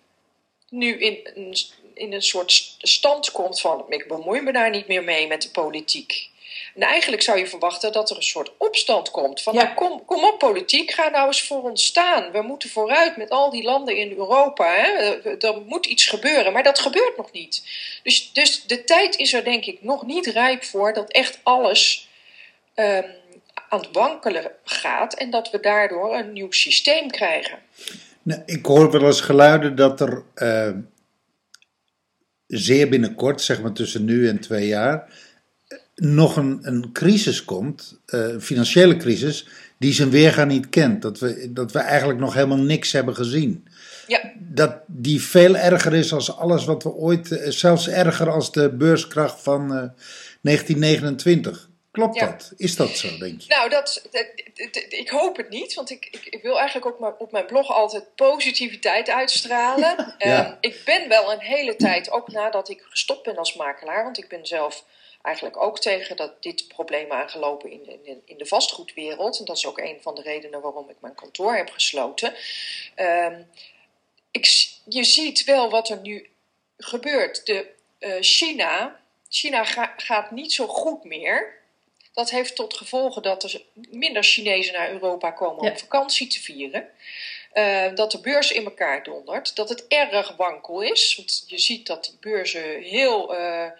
nu 0.68 0.98
in 0.98 1.30
een, 1.34 1.56
in 1.94 2.12
een 2.12 2.22
soort 2.22 2.76
stand 2.78 3.30
komt 3.30 3.60
van 3.60 3.84
ik 3.88 4.08
bemoei 4.08 4.40
me 4.40 4.52
daar 4.52 4.70
niet 4.70 4.86
meer 4.86 5.04
mee 5.04 5.26
met 5.26 5.42
de 5.42 5.50
politiek. 5.50 6.30
En 6.74 6.82
eigenlijk 6.82 7.22
zou 7.22 7.38
je 7.38 7.46
verwachten 7.46 7.92
dat 7.92 8.10
er 8.10 8.16
een 8.16 8.22
soort 8.22 8.52
opstand 8.58 9.10
komt. 9.10 9.42
Van 9.42 9.54
Ja. 9.54 9.62
nou, 9.62 9.74
kom, 9.74 10.04
kom 10.04 10.24
op 10.24 10.38
politiek, 10.38 10.90
ga 10.90 11.08
nou 11.08 11.26
eens 11.26 11.42
voor 11.42 11.62
ons 11.62 11.84
staan. 11.84 12.30
We 12.32 12.42
moeten 12.42 12.70
vooruit 12.70 13.16
met 13.16 13.30
al 13.30 13.50
die 13.50 13.62
landen 13.62 13.96
in 13.96 14.10
Europa. 14.10 14.74
Hè. 14.74 14.88
Eh, 14.88 15.50
Er 15.50 15.62
moet 15.66 15.86
iets 15.86 16.06
gebeuren, 16.06 16.52
maar 16.52 16.62
dat 16.62 16.78
gebeurt 16.78 17.16
nog 17.16 17.32
niet. 17.32 17.62
Dus, 18.02 18.32
dus 18.32 18.64
de 18.66 18.84
tijd 18.84 19.16
is 19.16 19.32
er 19.32 19.44
denk 19.44 19.64
ik 19.64 19.82
nog 19.82 20.06
niet 20.06 20.26
rijp 20.26 20.64
voor 20.64 20.92
dat 20.92 21.10
echt 21.10 21.38
alles 21.42 22.08
ehm, 22.74 23.08
aan 23.68 23.80
het 23.80 23.88
wankelen 23.92 24.50
gaat 24.64 25.14
en 25.14 25.30
dat 25.30 25.50
we 25.50 25.60
daardoor 25.60 26.14
een 26.14 26.32
nieuw 26.32 26.50
systeem 26.52 27.10
krijgen. 27.10 27.58
Nou, 28.22 28.42
ik 28.46 28.66
hoor 28.66 28.90
wel 28.90 29.06
eens 29.06 29.20
geluiden 29.20 29.76
dat 29.76 30.00
er 30.00 30.22
eh, 30.34 30.70
zeer 32.46 32.88
binnenkort, 32.88 33.42
zeg 33.42 33.60
maar 33.62 33.72
tussen 33.72 34.04
nu 34.04 34.28
en 34.28 34.40
twee 34.40 34.66
jaar, 34.66 35.12
nog 36.04 36.36
een, 36.36 36.58
een 36.62 36.90
crisis 36.92 37.44
komt, 37.44 37.98
eh, 38.06 38.20
een 38.20 38.40
financiële 38.42 38.96
crisis, 38.96 39.46
die 39.78 39.92
zijn 39.92 40.10
weerga 40.10 40.44
niet 40.44 40.68
kent. 40.68 41.02
Dat 41.02 41.18
we, 41.18 41.52
dat 41.52 41.72
we 41.72 41.78
eigenlijk 41.78 42.18
nog 42.18 42.34
helemaal 42.34 42.58
niks 42.58 42.92
hebben 42.92 43.14
gezien. 43.14 43.68
Ja, 44.06 44.32
Dat 44.38 44.76
die 44.86 45.22
veel 45.22 45.56
erger 45.56 45.94
is 45.94 46.12
als 46.12 46.36
alles 46.36 46.64
wat 46.64 46.82
we 46.82 46.92
ooit, 46.92 47.30
eh, 47.38 47.50
zelfs 47.50 47.88
erger 47.88 48.30
als 48.30 48.52
de 48.52 48.70
beurskracht 48.70 49.42
van 49.42 49.74
eh, 49.74 49.84
1929. 50.40 51.70
Klopt 51.90 52.16
Ja. 52.18 52.26
dat? 52.26 52.52
Is 52.56 52.76
dat 52.76 52.88
zo, 52.96 53.08
denk 53.18 53.40
je? 53.40 53.48
nou, 53.48 53.70
dat, 53.70 54.02
dat- 54.10 54.26
dat- 54.72 54.84
ik 54.88 55.08
hoop 55.10 55.36
het 55.36 55.48
niet, 55.48 55.74
want 55.74 55.90
ik, 55.90 56.08
ik, 56.10 56.26
ik 56.34 56.42
wil 56.42 56.56
eigenlijk 56.58 56.86
ook 56.86 56.98
maar 57.00 57.14
op 57.18 57.32
mijn 57.32 57.46
blog 57.46 57.70
altijd 57.70 58.04
positiviteit 58.14 59.10
uitstralen. 59.10 59.94
Ja. 60.18 60.58
Ik 60.60 60.82
ben 60.84 61.08
wel 61.08 61.32
een 61.32 61.40
hele 61.40 61.76
tijd, 61.76 62.10
ook 62.10 62.32
nadat 62.32 62.68
ik 62.68 62.84
gestopt 62.88 63.22
ben 63.22 63.36
als 63.36 63.54
makelaar, 63.56 64.04
want 64.04 64.18
ik 64.18 64.28
ben 64.28 64.46
zelf 64.46 64.84
eigenlijk 65.22 65.56
ook 65.62 65.78
tegen 65.80 66.16
dat 66.16 66.42
dit 66.42 66.68
probleem 66.68 67.12
aangelopen 67.12 67.70
in, 67.70 67.82
de- 67.82 68.18
in, 68.24 68.38
de- 68.38 68.46
vastgoedwereld. 68.46 69.38
En 69.38 69.44
dat 69.44 69.56
is 69.56 69.66
ook 69.66 69.78
een 69.78 69.98
van 70.02 70.14
de 70.14 70.22
redenen 70.22 70.60
waarom 70.60 70.88
ik 70.90 70.96
mijn 71.00 71.14
kantoor 71.14 71.54
heb 71.56 71.70
gesloten. 71.70 72.34
Ehm, 72.94 73.42
ik, 74.30 74.46
je 74.84 75.04
ziet 75.04 75.44
wel 75.44 75.70
wat 75.70 75.88
er 75.88 75.98
nu 76.00 76.30
gebeurt. 76.78 77.46
De, 77.46 77.66
eh, 77.98 78.16
China, 78.20 79.00
China 79.28 79.64
ga- 79.64 79.94
gaat 79.96 80.30
niet 80.30 80.52
zo 80.52 80.66
goed 80.66 81.04
meer. 81.04 81.60
Dat 82.12 82.30
heeft 82.30 82.56
tot 82.56 82.74
gevolg 82.76 83.20
dat 83.20 83.42
er 83.42 83.62
minder 83.74 84.22
Chinezen 84.24 84.74
naar 84.74 84.90
Europa 84.90 85.30
komen 85.30 85.64
Ja. 85.64 85.70
om 85.70 85.76
vakantie 85.78 86.26
te 86.26 86.40
vieren. 86.40 86.88
Eh, 87.52 87.94
dat 87.94 88.10
de 88.10 88.20
beurs 88.20 88.50
in 88.52 88.64
elkaar 88.64 89.02
dondert. 89.02 89.56
Dat 89.56 89.68
het 89.68 89.86
erg 89.88 90.36
wankel 90.36 90.80
is. 90.80 91.16
Want 91.16 91.44
je 91.46 91.58
ziet 91.58 91.86
dat 91.86 92.04
die 92.04 92.16
beurzen 92.20 92.80
heel 92.82 93.36
eh, 93.36 93.70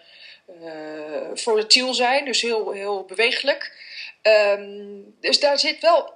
volatiel 1.33 1.93
zijn, 1.93 2.25
dus 2.25 2.41
heel, 2.41 2.71
heel 2.71 3.05
bewegelijk. 3.05 3.77
Ehm, 4.21 5.01
dus 5.19 5.39
daar 5.39 5.59
zit 5.59 5.79
wel 5.79 6.13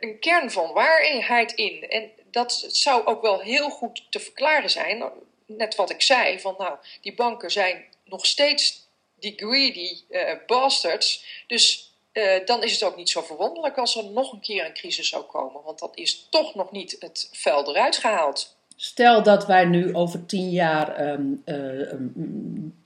een 0.00 0.18
kern 0.20 0.50
van 0.50 0.72
waarheid 0.72 1.52
in. 1.52 1.88
En 1.88 2.10
dat 2.30 2.64
zou 2.68 3.06
ook 3.06 3.22
wel 3.22 3.40
heel 3.40 3.70
goed 3.70 4.06
te 4.10 4.20
verklaren 4.20 4.70
zijn. 4.70 5.10
Net 5.46 5.74
wat 5.74 5.90
ik 5.90 6.02
zei, 6.02 6.40
van 6.40 6.54
nou, 6.58 6.78
die 7.00 7.14
banken 7.14 7.50
zijn 7.50 7.84
nog 8.04 8.26
steeds 8.26 8.88
die 9.18 9.32
greedy 9.36 10.00
eh, 10.10 10.34
bastards. 10.46 11.24
Dus 11.46 11.92
eh, 12.12 12.46
dan 12.46 12.62
is 12.62 12.72
het 12.72 12.82
ook 12.82 12.96
niet 12.96 13.10
zo 13.10 13.22
verwonderlijk 13.22 13.78
als 13.78 13.96
er 13.96 14.04
nog 14.04 14.32
een 14.32 14.40
keer 14.40 14.64
een 14.64 14.74
crisis 14.74 15.08
zou 15.08 15.24
komen. 15.24 15.62
Want 15.62 15.78
dat 15.78 15.96
is 15.96 16.26
toch 16.30 16.54
nog 16.54 16.70
niet 16.70 16.96
het 16.98 17.28
vel 17.32 17.68
eruit 17.68 17.96
gehaald. 17.96 18.56
Stel 18.84 19.22
dat 19.22 19.46
wij 19.46 19.64
nu 19.64 19.94
over 19.94 20.26
tien 20.26 20.50
jaar 20.50 20.96
ehm, 20.96 21.22
eh, 21.44 21.92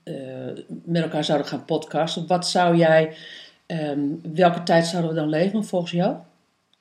eh, 0.03 0.57
met 0.83 1.03
elkaar 1.03 1.23
zouden 1.23 1.47
gaan 1.47 1.65
podcasten. 1.65 2.27
Wat 2.27 2.47
zou 2.47 2.75
jij, 2.75 3.15
ehm, 3.65 3.99
welke 4.33 4.63
tijd 4.63 4.85
zouden 4.85 5.11
we 5.11 5.17
dan 5.17 5.29
leven 5.29 5.65
volgens 5.65 5.91
jou? 5.91 6.15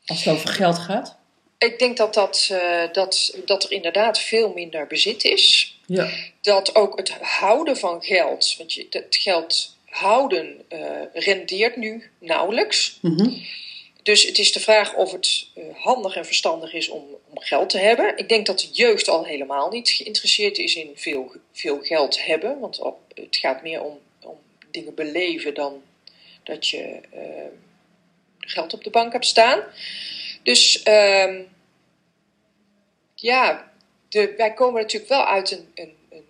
Als 0.07 0.25
het 0.25 0.35
over 0.35 0.49
geld 0.49 0.79
gaat? 0.79 1.17
Ik 1.59 1.79
denk 1.79 1.97
dat, 1.97 2.15
dat, 2.15 2.49
eh, 2.53 2.93
dat, 2.93 3.39
dat 3.45 3.65
er 3.65 3.73
inderdaad 3.73 4.19
veel 4.19 4.53
minder 4.53 4.87
bezit 4.87 5.25
is. 5.25 5.79
Ja. 5.87 6.09
dat 6.41 6.75
ook 6.75 6.99
het 6.99 7.11
houden 7.21 7.77
van 7.77 8.03
geld, 8.03 8.55
want 8.59 8.73
je, 8.73 8.87
het 8.91 9.17
geld 9.17 9.77
houden 9.85 10.65
rendeert 11.13 11.77
nu 11.77 12.11
nauwelijks. 12.19 12.99
Mhm. 13.03 13.29
Dus 14.07 14.23
het 14.23 14.39
is 14.39 14.53
de 14.53 14.61
vraag 14.61 14.95
of 14.95 15.13
het 15.13 15.47
eh, 15.55 15.65
handig 15.75 16.17
en 16.17 16.27
verstandig 16.27 16.73
is 16.73 16.89
om, 16.89 17.05
om 17.29 17.41
geld 17.41 17.71
te 17.71 17.79
hebben. 17.79 18.19
Ik 18.19 18.29
denk 18.29 18.47
dat 18.47 18.61
de 18.61 18.69
jeugd 18.73 19.09
al 19.09 19.25
helemaal 19.25 19.71
niet 19.71 19.89
geïnteresseerd 19.89 20.59
is 20.59 20.75
in 20.75 20.91
veel, 20.95 21.33
veel 21.53 21.81
geld 21.81 22.25
hebben, 22.25 22.59
want 22.59 22.81
het 23.15 23.37
gaat 23.37 23.63
meer 23.63 23.83
om, 23.83 23.99
om 24.23 24.39
dingen 24.71 24.95
beleven 24.95 25.55
dan 25.55 25.83
dat 26.43 26.69
je 26.69 27.01
eh, 27.11 27.21
geld 28.39 28.75
op 28.75 28.85
de 28.85 28.91
bank 28.91 29.13
hebt 29.13 29.27
staan. 29.27 29.63
Dus 30.43 30.83
ehm, 30.83 31.43
ja, 33.15 33.73
de, 34.09 34.35
wij 34.37 34.55
komen 34.55 34.81
natuurlijk 34.81 35.11
wel 35.11 35.27
uit 35.27 35.51
een, 35.51 35.71
een, 35.75 35.97
een 36.11 36.27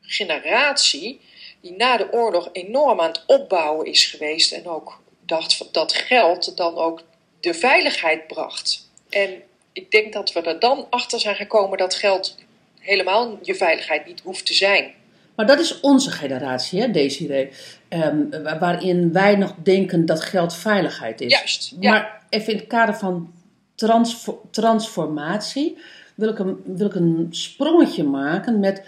generatie 0.00 1.20
die 1.60 1.72
na 1.72 1.96
de 1.96 2.12
oorlog 2.12 2.48
enorm 2.52 3.00
aan 3.00 3.10
het 3.12 3.24
opbouwen 3.26 3.86
is 3.86 4.04
geweest 4.04 4.52
en 4.52 4.66
ook 4.66 5.01
dacht 5.32 5.68
dat 5.72 5.92
geld 5.92 6.56
dan 6.56 6.74
ook 6.76 7.02
de 7.40 7.54
veiligheid 7.54 8.26
bracht. 8.26 8.88
En 9.08 9.30
ik 9.72 9.90
denk 9.90 10.12
dat 10.12 10.32
we 10.32 10.40
er 10.40 10.58
dan 10.60 10.86
achter 10.90 11.20
zijn 11.20 11.34
gekomen 11.36 11.78
dat 11.78 11.94
geld 11.94 12.36
helemaal 12.80 13.38
je 13.42 13.54
veiligheid 13.54 14.06
niet 14.06 14.20
hoeft 14.20 14.46
te 14.46 14.54
zijn. 14.54 14.92
Maar 15.36 15.46
dat 15.46 15.58
is 15.60 15.80
onze 15.80 16.10
generatie, 16.10 16.80
hè, 16.80 16.90
Desiree. 16.90 17.50
Ehm, 17.88 18.42
wa- 18.42 18.58
waarin 18.58 19.12
wij 19.12 19.36
nog 19.36 19.54
denken 19.62 20.06
dat 20.06 20.20
geld 20.24 20.54
veiligheid 20.54 21.20
is. 21.20 21.32
Juist, 21.32 21.74
ja. 21.80 21.90
Maar 21.90 22.22
even 22.28 22.52
in 22.52 22.58
het 22.58 22.66
kader 22.66 22.94
van 22.94 23.32
transfo- 23.74 24.42
transformatie 24.50 25.78
wil 26.14 26.28
ik, 26.28 26.38
een, 26.38 26.62
wil 26.64 26.86
ik 26.86 26.94
een 26.94 27.26
sprongetje 27.30 28.04
maken 28.04 28.60
met... 28.60 28.82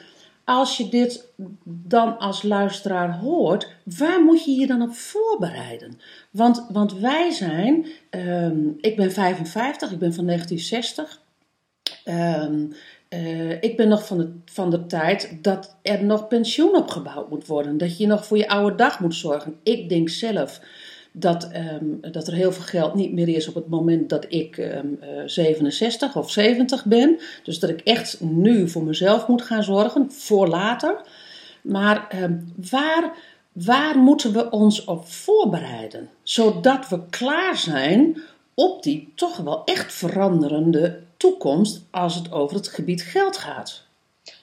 Als 0.45 0.77
je 0.77 0.89
dit 0.89 1.29
dan 1.65 2.19
als 2.19 2.43
luisteraar 2.43 3.19
hoort, 3.19 3.69
waar 3.85 4.23
moet 4.23 4.45
je 4.45 4.51
je 4.51 4.67
dan 4.67 4.83
op 4.83 4.95
voorbereiden? 4.95 6.01
Want, 6.31 6.67
want 6.69 6.95
wij 6.99 7.31
zijn, 7.31 7.87
ehm, 8.11 8.69
ik 8.81 8.97
ben 8.97 9.13
55, 9.13 9.91
ik 9.91 9.99
ben 9.99 10.15
van 10.15 10.25
1960. 10.25 11.23
Ehm, 12.05 12.67
eh, 13.09 13.63
ik 13.63 13.77
ben 13.77 13.89
nog 13.89 14.07
van 14.07 14.19
de, 14.19 14.33
van 14.45 14.71
de 14.71 14.87
tijd 14.87 15.39
dat 15.43 15.77
er 15.83 16.05
nog 16.05 16.29
pensioen 16.29 16.77
opgebouwd 16.77 17.31
moet 17.31 17.47
worden. 17.47 17.79
Dat 17.79 17.99
je 17.99 18.07
nog 18.07 18.27
voor 18.27 18.37
je 18.37 18.49
oude 18.49 18.77
dag 18.77 19.01
moet 19.01 19.15
zorgen. 19.15 19.57
Ik 19.63 19.89
denk 19.89 20.09
zelf 20.09 20.61
dat, 21.17 21.49
ehm, 21.51 21.85
dat 22.01 22.27
er 22.27 22.35
heel 22.35 22.53
veel 22.53 22.65
geld 22.65 22.95
niet 22.95 23.13
meer 23.13 23.29
is 23.29 23.49
op 23.49 23.55
het 23.55 23.69
moment 23.69 24.09
dat 24.09 24.27
ik 24.29 24.59
ehm, 24.59 24.87
eh, 25.01 25.09
67 25.27 26.17
of 26.17 26.31
70 26.31 26.85
ben. 26.85 27.21
Dus 27.43 27.59
dat 27.59 27.71
ik 27.71 27.81
echt 27.81 28.21
nu 28.21 28.69
voor 28.69 28.83
mezelf 28.83 29.27
moet 29.27 29.43
gaan 29.43 29.63
zorgen, 29.63 30.13
voor 30.13 30.49
later. 30.49 31.01
Maar 31.63 32.07
ehm, 32.09 32.39
waar, 32.71 33.13
waar 33.53 33.99
moeten 33.99 34.33
we 34.33 34.51
ons 34.51 34.85
op 34.85 35.09
voorbereiden? 35.09 36.11
Zodat 36.23 36.89
we 36.89 37.01
klaar 37.11 37.57
zijn 37.57 38.23
op 38.55 38.83
die 38.83 39.13
toch 39.15 39.37
wel 39.37 39.65
echt 39.65 39.93
veranderende 39.93 41.01
toekomst 41.17 41.83
als 41.91 42.15
het 42.15 42.33
over 42.33 42.57
het 42.57 42.69
gebied 42.69 43.03
geld 43.03 43.37
gaat. 43.37 43.83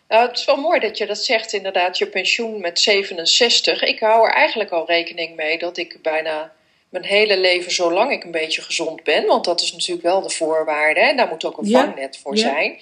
Nou, 0.08 0.28
het 0.28 0.38
is 0.38 0.46
wel 0.46 0.58
mooi 0.58 0.80
dat 0.80 0.98
je 0.98 1.06
dat 1.06 1.24
zegt, 1.24 1.54
inderdaad, 1.54 1.98
je 1.98 2.08
pensioen 2.08 2.62
met 2.62 2.80
67. 2.80 3.84
Ik 3.84 4.00
hou 4.00 4.28
er 4.28 4.34
eigenlijk 4.34 4.70
al 4.70 4.86
rekening 4.86 5.36
mee 5.36 5.58
dat 5.58 5.78
ik 5.78 6.00
bijna 6.02 6.52
mijn 6.92 7.06
hele 7.06 7.40
leven, 7.40 7.72
zolang 7.72 8.12
ik 8.12 8.24
een 8.24 8.32
beetje 8.32 8.62
gezond 8.62 9.04
ben, 9.04 9.26
want 9.26 9.46
dat 9.46 9.62
is 9.62 9.72
natuurlijk 9.72 10.02
wel 10.02 10.22
de 10.22 10.30
voorwaarde, 10.30 11.00
en 11.00 11.18
daar 11.18 11.28
moet 11.28 11.46
ook 11.46 11.58
een 11.58 11.68
Ja, 11.68 11.84
vangnet 11.84 12.18
voor 12.18 12.36
ja. 12.36 12.42
zijn, 12.42 12.80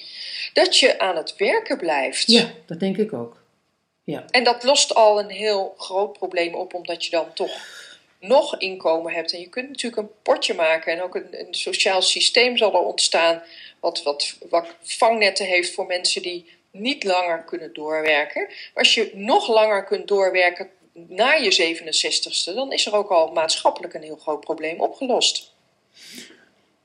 dat 0.53 0.77
je 0.77 0.99
aan 0.99 1.15
het 1.15 1.35
werken 1.35 1.77
blijft. 1.77 2.31
Ja, 2.31 2.51
dat 2.65 2.79
denk 2.79 2.97
ik 2.97 3.13
ook. 3.13 3.43
Ja. 4.03 4.25
En 4.31 4.43
dat 4.43 4.63
lost 4.63 4.95
al 4.95 5.19
een 5.19 5.29
heel 5.29 5.73
groot 5.77 6.13
probleem 6.13 6.53
op, 6.53 6.73
omdat 6.73 7.05
je 7.05 7.11
dan 7.11 7.33
toch 7.33 7.51
nog 8.19 8.57
inkomen 8.57 9.13
hebt. 9.13 9.33
En 9.33 9.39
je 9.39 9.49
kunt 9.49 9.69
natuurlijk 9.69 10.01
een 10.01 10.11
potje 10.21 10.53
maken 10.53 10.93
en 10.93 11.01
ook 11.01 11.15
een, 11.15 11.39
een 11.39 11.53
sociaal 11.53 12.01
systeem 12.01 12.57
zal 12.57 12.73
er 12.73 12.79
ontstaan, 12.79 13.43
wat, 13.79 14.03
wat, 14.03 14.35
wat 14.49 14.67
vangnetten 14.81 15.45
heeft 15.45 15.73
voor 15.73 15.85
mensen 15.85 16.21
die 16.21 16.57
niet 16.71 17.03
langer 17.03 17.43
kunnen 17.43 17.73
doorwerken. 17.73 18.41
Maar 18.47 18.83
als 18.83 18.93
je 18.93 19.11
nog 19.13 19.47
langer 19.47 19.83
kunt 19.83 20.07
doorwerken 20.07 20.69
na 21.08 21.34
je 21.34 21.75
67ste, 21.75 22.53
dan 22.56 22.72
is 22.72 22.86
er 22.86 22.96
ook 22.96 23.10
al 23.10 23.32
maatschappelijk 23.32 23.94
een 23.94 24.03
heel 24.03 24.18
groot 24.22 24.39
probleem 24.39 24.82
opgelost. 24.82 25.53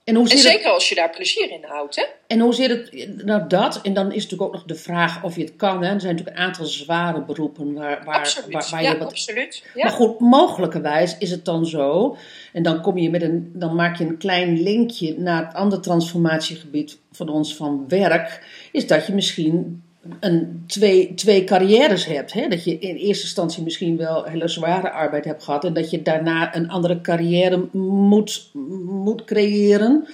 En 0.04 0.16
zit 0.28 0.33
het, 0.33 0.40
zeker 0.52 0.71
als 0.71 0.88
je 0.88 0.94
daar 0.94 1.11
plezier 1.11 1.50
in 1.50 1.64
houdt, 1.64 1.97
hè? 1.97 2.04
en 2.26 2.40
hoe 2.40 2.54
zit 2.54 2.71
het, 2.71 3.25
nou 3.25 3.49
dat, 3.49 3.80
en 3.83 3.94
dan 3.94 4.12
is 4.12 4.23
natuurlijk 4.23 4.42
ook 4.42 4.52
nog 4.52 4.64
de 4.64 4.75
vraag 4.75 5.25
of 5.25 5.37
je 5.37 5.42
het 5.42 5.56
kan. 5.56 5.83
Hè. 5.83 5.92
Er 5.92 6.00
zijn 6.00 6.12
natuurlijk 6.12 6.38
een 6.38 6.44
aantal 6.44 6.64
zware 6.64 7.25
beroepen 7.25 7.75
waar, 7.75 8.04
waar, 8.04 8.18
absoluut. 8.18 8.52
waar, 8.52 8.68
waar 8.71 8.83
ja, 8.83 8.90
je 8.90 8.99
wat 8.99 9.09
absoluut. 9.09 9.64
Maar 9.75 9.85
Ja. 9.85 9.90
goed, 9.90 10.21
mogelijkerwijs 10.21 11.18
is 11.18 11.30
het 11.30 11.44
dan 11.44 11.66
zo. 11.66 12.16
En 12.52 12.62
dan 12.62 12.80
kom 12.83 12.99
je 12.99 13.11
met 13.11 13.23
een, 13.23 13.50
dan 13.54 13.75
maak 13.75 13.97
je 13.97 14.04
een 14.04 14.18
klein 14.18 14.62
linkje 14.62 15.18
naar 15.18 15.47
het 15.47 15.54
andere 15.54 15.83
transformatiegebied 15.83 16.99
van 17.12 17.28
ons 17.28 17.56
van 17.56 17.85
werk. 17.88 18.47
Is 18.73 18.87
dat 18.87 19.06
je 19.06 19.12
misschien 19.12 19.83
een, 20.20 20.64
twee, 20.66 21.14
twee 21.14 21.44
carrières 21.44 22.04
hebt. 22.04 22.32
Hè? 22.32 22.49
Dat 22.49 22.64
je 22.64 22.78
in 22.78 22.96
eerste 22.96 23.25
instantie 23.25 23.62
misschien 23.62 23.96
wel 23.96 24.25
hele 24.25 24.49
zware 24.49 24.90
arbeid 24.90 25.25
hebt 25.25 25.44
gehad. 25.44 25.64
En 25.64 25.73
dat 25.73 25.90
je 25.90 26.02
daarna 26.02 26.56
een 26.56 26.70
andere 26.70 27.00
carrière 27.00 27.68
moet, 27.73 28.50
moet 28.84 29.25
creëren. 29.25 30.08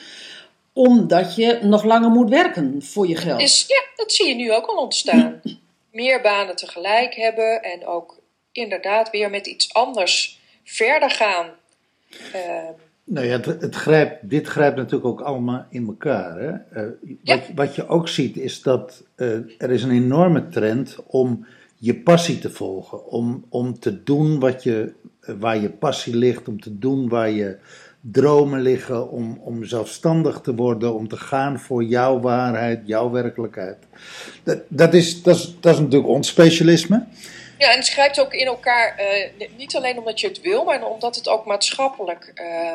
Omdat 0.73 1.35
je 1.35 1.59
nog 1.63 1.85
langer 1.85 2.11
moet 2.11 2.31
werken 2.31 2.83
voor 2.83 3.09
je 3.09 3.17
geld. 3.17 3.41
Is, 3.41 3.65
ja, 3.69 3.83
dat 3.97 4.13
zie 4.13 4.29
je 4.29 4.35
nu 4.35 4.53
ook 4.53 4.67
al 4.67 4.77
ontstaan. 4.77 5.41
Meer 5.93 6.21
banen 6.21 6.57
tegelijk 6.57 7.15
hebben 7.15 7.63
en 7.63 7.87
ook 7.87 8.19
inderdaad 8.53 9.11
weer 9.11 9.31
met 9.31 9.47
iets 9.47 9.73
anders 9.73 10.41
verder 10.65 11.11
gaan. 11.11 11.51
Ehm, 12.33 12.73
Nou 13.13 13.27
ja, 13.27 13.33
het, 13.33 13.47
het 13.47 13.75
grijpt, 13.75 14.31
dit 14.31 14.49
grijpt 14.49 14.77
natuurlijk 14.77 15.05
ook 15.05 15.21
allemaal 15.21 15.67
in 15.71 15.87
elkaar. 15.87 16.41
Hè? 16.41 16.81
Eh, 16.81 16.89
Ja. 17.23 17.37
wat, 17.37 17.45
wat 17.55 17.75
je 17.75 17.89
ook 17.89 18.09
ziet 18.09 18.37
is 18.37 18.63
dat 18.63 19.03
eh, 19.15 19.29
er 19.59 19.71
is 19.71 19.83
een 19.83 19.91
enorme 19.91 20.49
trend 20.49 20.97
om 21.07 21.47
je 21.77 21.95
passie 21.95 22.39
te 22.39 22.51
volgen. 22.51 23.07
Om, 23.07 23.45
om 23.49 23.79
te 23.79 24.03
doen 24.03 24.39
wat 24.39 24.63
je, 24.63 24.93
eh, 25.21 25.35
waar 25.39 25.61
je 25.61 25.71
passie 25.71 26.17
ligt, 26.17 26.49
om 26.49 26.61
te 26.61 26.79
doen 26.79 27.09
waar 27.09 27.31
je 27.31 27.57
dromen 28.01 28.61
liggen, 28.61 29.11
om, 29.11 29.41
om 29.45 29.65
zelfstandig 29.65 30.41
te 30.41 30.55
worden, 30.55 30.95
om 30.95 31.09
te 31.09 31.17
gaan 31.17 31.59
voor 31.59 31.85
jouw 31.85 32.21
waarheid, 32.21 32.81
jouw 32.85 33.11
werkelijkheid. 33.11 33.77
Dat, 34.43 34.59
dat, 34.69 34.95
is, 34.95 35.23
dat, 35.23 35.37
is, 35.37 35.57
dat 35.61 35.75
is 35.75 35.81
natuurlijk 35.81 36.11
ons 36.11 36.29
specialisme. 36.29 37.07
Ja, 37.59 37.71
en 37.71 37.79
het 37.79 37.89
grijpt 37.89 38.21
ook 38.21 38.33
in 38.33 38.47
elkaar, 38.47 39.01
niet 39.57 39.77
alleen 39.77 39.99
omdat 39.99 40.21
je 40.21 40.29
het 40.29 40.41
wil, 40.41 40.65
maar 40.65 40.87
omdat 40.87 41.17
het 41.17 41.29
ook 41.29 41.47
maatschappelijk 41.47 42.33
eh, 42.35 42.73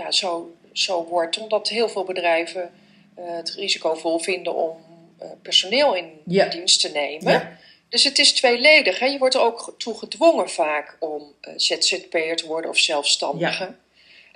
ja, 0.00 0.10
zo, 0.10 0.54
zo 0.72 1.04
wordt. 1.04 1.38
Omdat 1.38 1.68
heel 1.68 1.88
veel 1.88 2.04
bedrijven 2.04 2.70
eh, 3.14 3.24
het 3.36 3.50
risicovol 3.50 4.18
vinden 4.18 4.54
om 4.54 4.76
eh, 5.18 5.28
personeel 5.42 5.94
in 5.94 6.10
Ja. 6.26 6.46
dienst 6.48 6.80
te 6.80 6.88
nemen. 6.88 7.32
Ja. 7.32 7.58
Dus 7.88 8.04
het 8.04 8.18
is 8.18 8.32
tweeledig. 8.32 8.98
Hè? 8.98 9.06
Je 9.06 9.18
wordt 9.18 9.34
er 9.34 9.40
ook 9.40 9.74
toe 9.78 9.98
gedwongen 9.98 10.50
vaak 10.50 10.96
om 11.00 11.32
eh, 11.40 11.52
ZZP'er 11.56 12.36
te 12.36 12.46
worden 12.46 12.70
of 12.70 12.78
zelfstandige. 12.78 13.74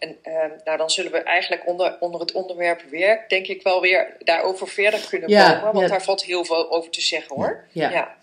En 0.04 0.16
eh, 0.22 0.50
nou, 0.64 0.78
dan 0.78 0.90
zullen 0.90 1.12
we 1.12 1.22
eigenlijk 1.22 1.66
onder, 1.66 1.96
onder 2.00 2.20
het 2.20 2.32
onderwerp 2.32 2.82
werk, 2.90 3.28
denk 3.28 3.46
ik 3.46 3.62
wel 3.62 3.80
weer 3.80 4.16
daarover 4.18 4.68
verder 4.68 5.06
kunnen 5.08 5.28
Ja, 5.28 5.52
komen. 5.52 5.72
Want 5.72 5.78
ja. 5.78 5.86
daar 5.86 6.02
valt 6.02 6.24
heel 6.24 6.44
veel 6.44 6.70
over 6.70 6.90
te 6.90 7.00
zeggen 7.00 7.36
hoor. 7.36 7.64
Ja. 7.72 7.90
ja. 7.90 8.14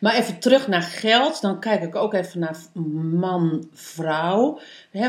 Maar 0.00 0.14
even 0.14 0.38
terug 0.38 0.68
naar 0.68 0.82
geld, 0.82 1.40
dan 1.40 1.60
kijk 1.60 1.82
ik 1.82 1.94
ook 1.94 2.14
even 2.14 2.40
naar 2.40 2.56
man-vrouw. 3.20 4.58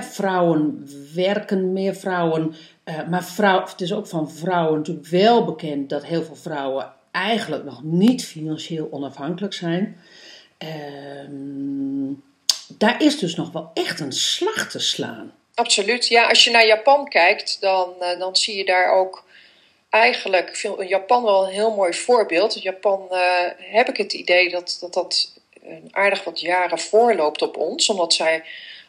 Vrouwen 0.01 0.87
werken 1.15 1.73
meer, 1.73 1.95
vrouwen. 1.95 2.55
eh, 2.83 3.07
maar 3.07 3.23
vrouw, 3.23 3.63
het 3.63 3.81
is 3.81 3.93
ook 3.93 4.07
van 4.07 4.31
vrouwen 4.31 4.77
natuurlijk 4.77 5.07
wel 5.07 5.45
bekend 5.45 5.89
dat 5.89 6.05
heel 6.05 6.23
veel 6.23 6.35
vrouwen 6.35 6.93
eigenlijk 7.11 7.63
nog 7.63 7.83
niet 7.83 8.25
financieel 8.25 8.87
onafhankelijk 8.91 9.53
zijn. 9.53 9.97
Ehm, 10.57 12.13
daar 12.77 13.03
is 13.03 13.19
dus 13.19 13.35
nog 13.35 13.51
wel 13.51 13.71
echt 13.73 13.99
een 13.99 14.11
slag 14.11 14.69
te 14.69 14.79
slaan. 14.79 15.31
Absoluut. 15.61 16.07
Ja, 16.07 16.27
als 16.27 16.43
je 16.43 16.51
naar 16.51 16.65
Japan 16.65 17.07
kijkt, 17.07 17.57
dan, 17.59 17.93
eh, 17.99 18.19
dan 18.19 18.35
zie 18.35 18.57
je 18.57 18.65
daar 18.65 18.91
ook 18.91 19.23
eigenlijk 19.89 20.49
ik 20.49 20.55
vind 20.55 20.89
Japan 20.89 21.23
wel 21.23 21.43
een 21.43 21.53
heel 21.53 21.75
mooi 21.75 21.93
voorbeeld. 21.93 22.55
In 22.55 22.61
Japan 22.61 23.07
eh, 23.09 23.19
heb 23.57 23.89
ik 23.89 23.97
het 23.97 24.13
idee 24.13 24.49
dat, 24.49 24.77
dat 24.79 24.93
dat 24.93 25.33
een 25.63 25.87
aardig 25.91 26.23
wat 26.23 26.39
jaren 26.39 26.79
voorloopt 26.79 27.41
op 27.41 27.57
ons, 27.57 27.89
omdat 27.89 28.13
zij 28.13 28.43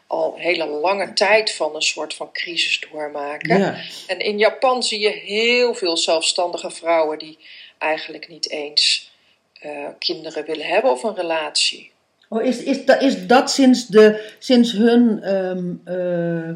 al 0.07 0.35
hele 0.37 0.65
lange 0.65 1.13
tijd 1.13 1.51
van 1.51 1.75
een 1.75 1.81
soort 1.81 2.13
van 2.13 2.31
crisis 2.31 2.79
doormaken. 2.91 3.59
Ja. 3.59 3.81
En 4.07 4.19
in 4.19 4.37
Japan 4.37 4.83
zie 4.83 4.99
je 4.99 5.09
heel 5.09 5.73
veel 5.73 5.97
zelfstandige 5.97 6.71
vrouwen 6.71 7.17
die 7.17 7.37
eigenlijk 7.77 8.27
niet 8.27 8.49
eens 8.49 9.11
eh, 9.59 9.87
kinderen 9.99 10.45
willen 10.45 10.65
hebben 10.65 10.91
of 10.91 11.03
een 11.03 11.15
relatie. 11.15 11.92
Oh, 12.33 12.43
is, 12.43 12.63
is, 12.63 12.85
dat, 12.85 13.01
is 13.01 13.27
dat 13.27 13.51
sinds, 13.51 13.87
de, 13.87 14.33
sinds 14.39 14.71
hun. 14.71 15.21
ehm, 15.23 15.73
eh, 15.83 16.55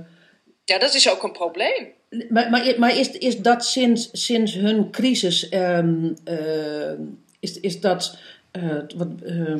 Ja, 0.63 0.79
dat 0.79 0.93
is 0.93 1.09
ook 1.11 1.23
een 1.23 1.31
probleem. 1.31 1.87
Maar, 2.29 2.49
maar, 2.49 2.73
maar 2.77 2.97
is, 2.97 3.11
is 3.11 3.37
dat 3.37 3.65
sinds, 3.65 4.09
sinds 4.11 4.53
hun 4.53 4.91
crisis, 4.91 5.49
ehm, 5.49 6.13
eh, 6.23 6.91
is, 7.39 7.59
is 7.59 7.79
dat, 7.79 8.17
eh, 8.51 8.61
wat, 8.95 9.07
eh, 9.25 9.55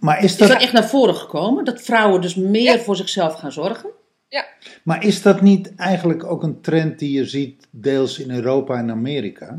Maar 0.00 0.18
is 0.18 0.24
is 0.24 0.36
dat, 0.36 0.48
dat 0.48 0.60
echt 0.62 0.72
naar 0.72 0.88
voren 0.88 1.14
gekomen? 1.16 1.64
Dat 1.64 1.82
vrouwen 1.82 2.20
dus 2.20 2.34
meer 2.34 2.62
Ja. 2.62 2.78
voor 2.78 2.96
zichzelf 2.96 3.34
gaan 3.34 3.52
zorgen? 3.52 3.90
Ja, 4.28 4.44
maar 4.82 5.04
is 5.04 5.22
dat 5.22 5.40
niet 5.40 5.74
eigenlijk 5.76 6.24
ook 6.24 6.42
een 6.42 6.60
trend 6.60 6.98
die 6.98 7.12
je 7.12 7.24
ziet 7.26 7.66
deels 7.70 8.18
in 8.18 8.30
Europa 8.30 8.76
en 8.76 8.90
Amerika? 8.90 9.58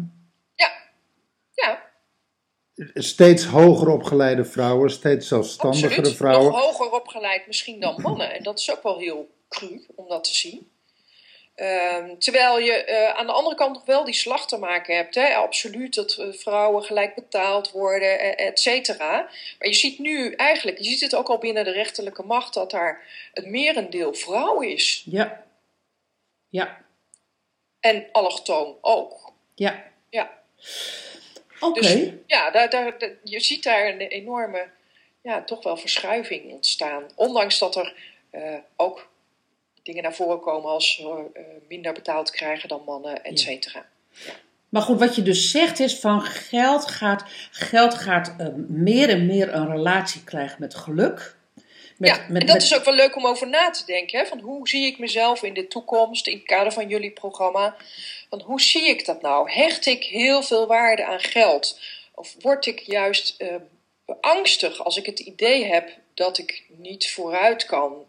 Steeds 2.93 3.45
hoger 3.45 3.89
opgeleide 3.89 4.45
vrouwen, 4.45 4.91
steeds 4.91 5.27
zelfstandigere 5.27 5.95
Absoluut. 5.95 6.17
vrouwen. 6.17 6.51
Nog 6.51 6.61
hoger 6.61 6.91
opgeleid 6.91 7.47
misschien 7.47 7.79
dan 7.79 8.01
mannen. 8.01 8.33
En 8.33 8.43
dat 8.43 8.59
is 8.59 8.71
ook 8.71 8.83
wel 8.83 8.97
heel 8.97 9.29
cru 9.49 9.85
om 9.95 10.07
dat 10.07 10.23
te 10.23 10.35
zien. 10.35 10.71
Ehm, 11.55 12.17
terwijl 12.17 12.59
je 12.59 12.73
eh, 12.73 13.19
aan 13.19 13.25
de 13.25 13.31
andere 13.31 13.55
kant 13.55 13.73
nog 13.73 13.85
wel 13.85 14.05
die 14.05 14.13
slag 14.13 14.47
te 14.47 14.57
maken 14.57 14.95
hebt. 14.95 15.15
Hè? 15.15 15.35
Absoluut 15.35 15.95
dat 15.95 16.13
eh, 16.17 16.31
vrouwen 16.31 16.83
gelijk 16.83 17.15
betaald 17.15 17.71
worden, 17.71 18.19
eh, 18.19 18.47
et 18.47 18.59
cetera. 18.59 19.11
Maar 19.59 19.67
je 19.67 19.73
ziet 19.73 19.99
nu 19.99 20.33
eigenlijk, 20.33 20.77
je 20.77 20.83
ziet 20.83 21.01
het 21.01 21.15
ook 21.15 21.27
al 21.27 21.37
binnen 21.37 21.63
de 21.63 21.71
rechterlijke 21.71 22.23
macht, 22.23 22.53
dat 22.53 22.71
daar 22.71 23.01
het 23.33 23.45
merendeel 23.45 24.13
vrouw 24.13 24.61
is. 24.61 25.03
Ja. 25.05 25.43
Ja. 26.49 26.81
En 27.79 28.05
allochtoon 28.11 28.75
ook. 28.81 29.31
Ja. 29.55 29.83
Ja. 30.09 30.31
Oké. 31.65 31.79
Dus 31.81 32.09
ja, 32.27 32.51
daar, 32.51 32.69
daar, 32.69 32.97
daar- 32.99 33.15
je 33.23 33.39
ziet 33.39 33.63
daar 33.63 33.87
een 33.87 33.99
enorme, 33.99 34.67
ja, 35.21 35.43
toch 35.43 35.63
wel 35.63 35.77
verschuiving 35.77 36.51
ontstaan. 36.51 37.03
Ondanks 37.15 37.59
dat 37.59 37.75
er 37.75 37.93
eh, 38.29 38.55
ook 38.75 39.07
dingen 39.83 40.03
naar 40.03 40.13
voren 40.15 40.39
komen 40.39 40.69
als 40.69 40.99
eh, 40.99 41.41
minder 41.67 41.93
betaald 41.93 42.29
krijgen 42.31 42.69
dan 42.69 42.81
mannen, 42.85 43.23
et 43.23 43.39
Ja. 43.39 43.45
cetera. 43.45 43.85
Maar 44.69 44.81
goed, 44.81 44.99
wat 44.99 45.15
je 45.15 45.21
dus 45.21 45.51
zegt 45.51 45.79
is 45.79 45.99
van 45.99 46.21
geld 46.21 46.85
gaat, 46.87 47.23
geld 47.51 47.93
gaat 47.93 48.35
eh, 48.37 48.47
meer 48.67 49.09
en 49.09 49.25
meer 49.25 49.53
een 49.53 49.71
relatie 49.71 50.23
krijgen 50.23 50.57
met 50.59 50.75
geluk. 50.75 51.35
Met, 51.97 52.09
ja, 52.09 52.25
met, 52.29 52.41
en 52.41 52.47
dat 52.47 52.55
met- 52.55 52.63
is 52.63 52.75
ook 52.75 52.85
wel 52.85 52.93
leuk 52.93 53.15
om 53.15 53.25
over 53.25 53.47
na 53.47 53.69
te 53.69 53.85
denken. 53.85 54.19
Hè? 54.19 54.25
Van 54.25 54.39
hoe 54.39 54.67
zie 54.67 54.85
ik 54.85 54.99
mezelf 54.99 55.43
in 55.43 55.53
de 55.53 55.67
toekomst, 55.67 56.27
in 56.27 56.37
het 56.37 56.45
kader 56.45 56.71
van 56.71 56.87
jullie 56.87 57.11
programma? 57.11 57.75
Van 58.29 58.41
hoe 58.41 58.61
zie 58.61 58.87
ik 58.87 59.05
dat 59.05 59.21
nou? 59.21 59.51
Hecht 59.51 59.85
ik 59.85 60.03
heel 60.03 60.43
veel 60.43 60.67
waarde 60.67 61.05
aan 61.05 61.19
geld? 61.19 61.79
Of 62.15 62.35
word 62.39 62.65
ik 62.65 62.79
juist 62.79 63.35
eh, 63.37 63.55
angstig 64.21 64.83
als 64.83 64.97
ik 64.97 65.05
het 65.05 65.19
idee 65.19 65.65
heb 65.65 65.89
dat 66.13 66.37
ik 66.37 66.63
niet 66.67 67.11
vooruit 67.11 67.65
kan 67.65 68.05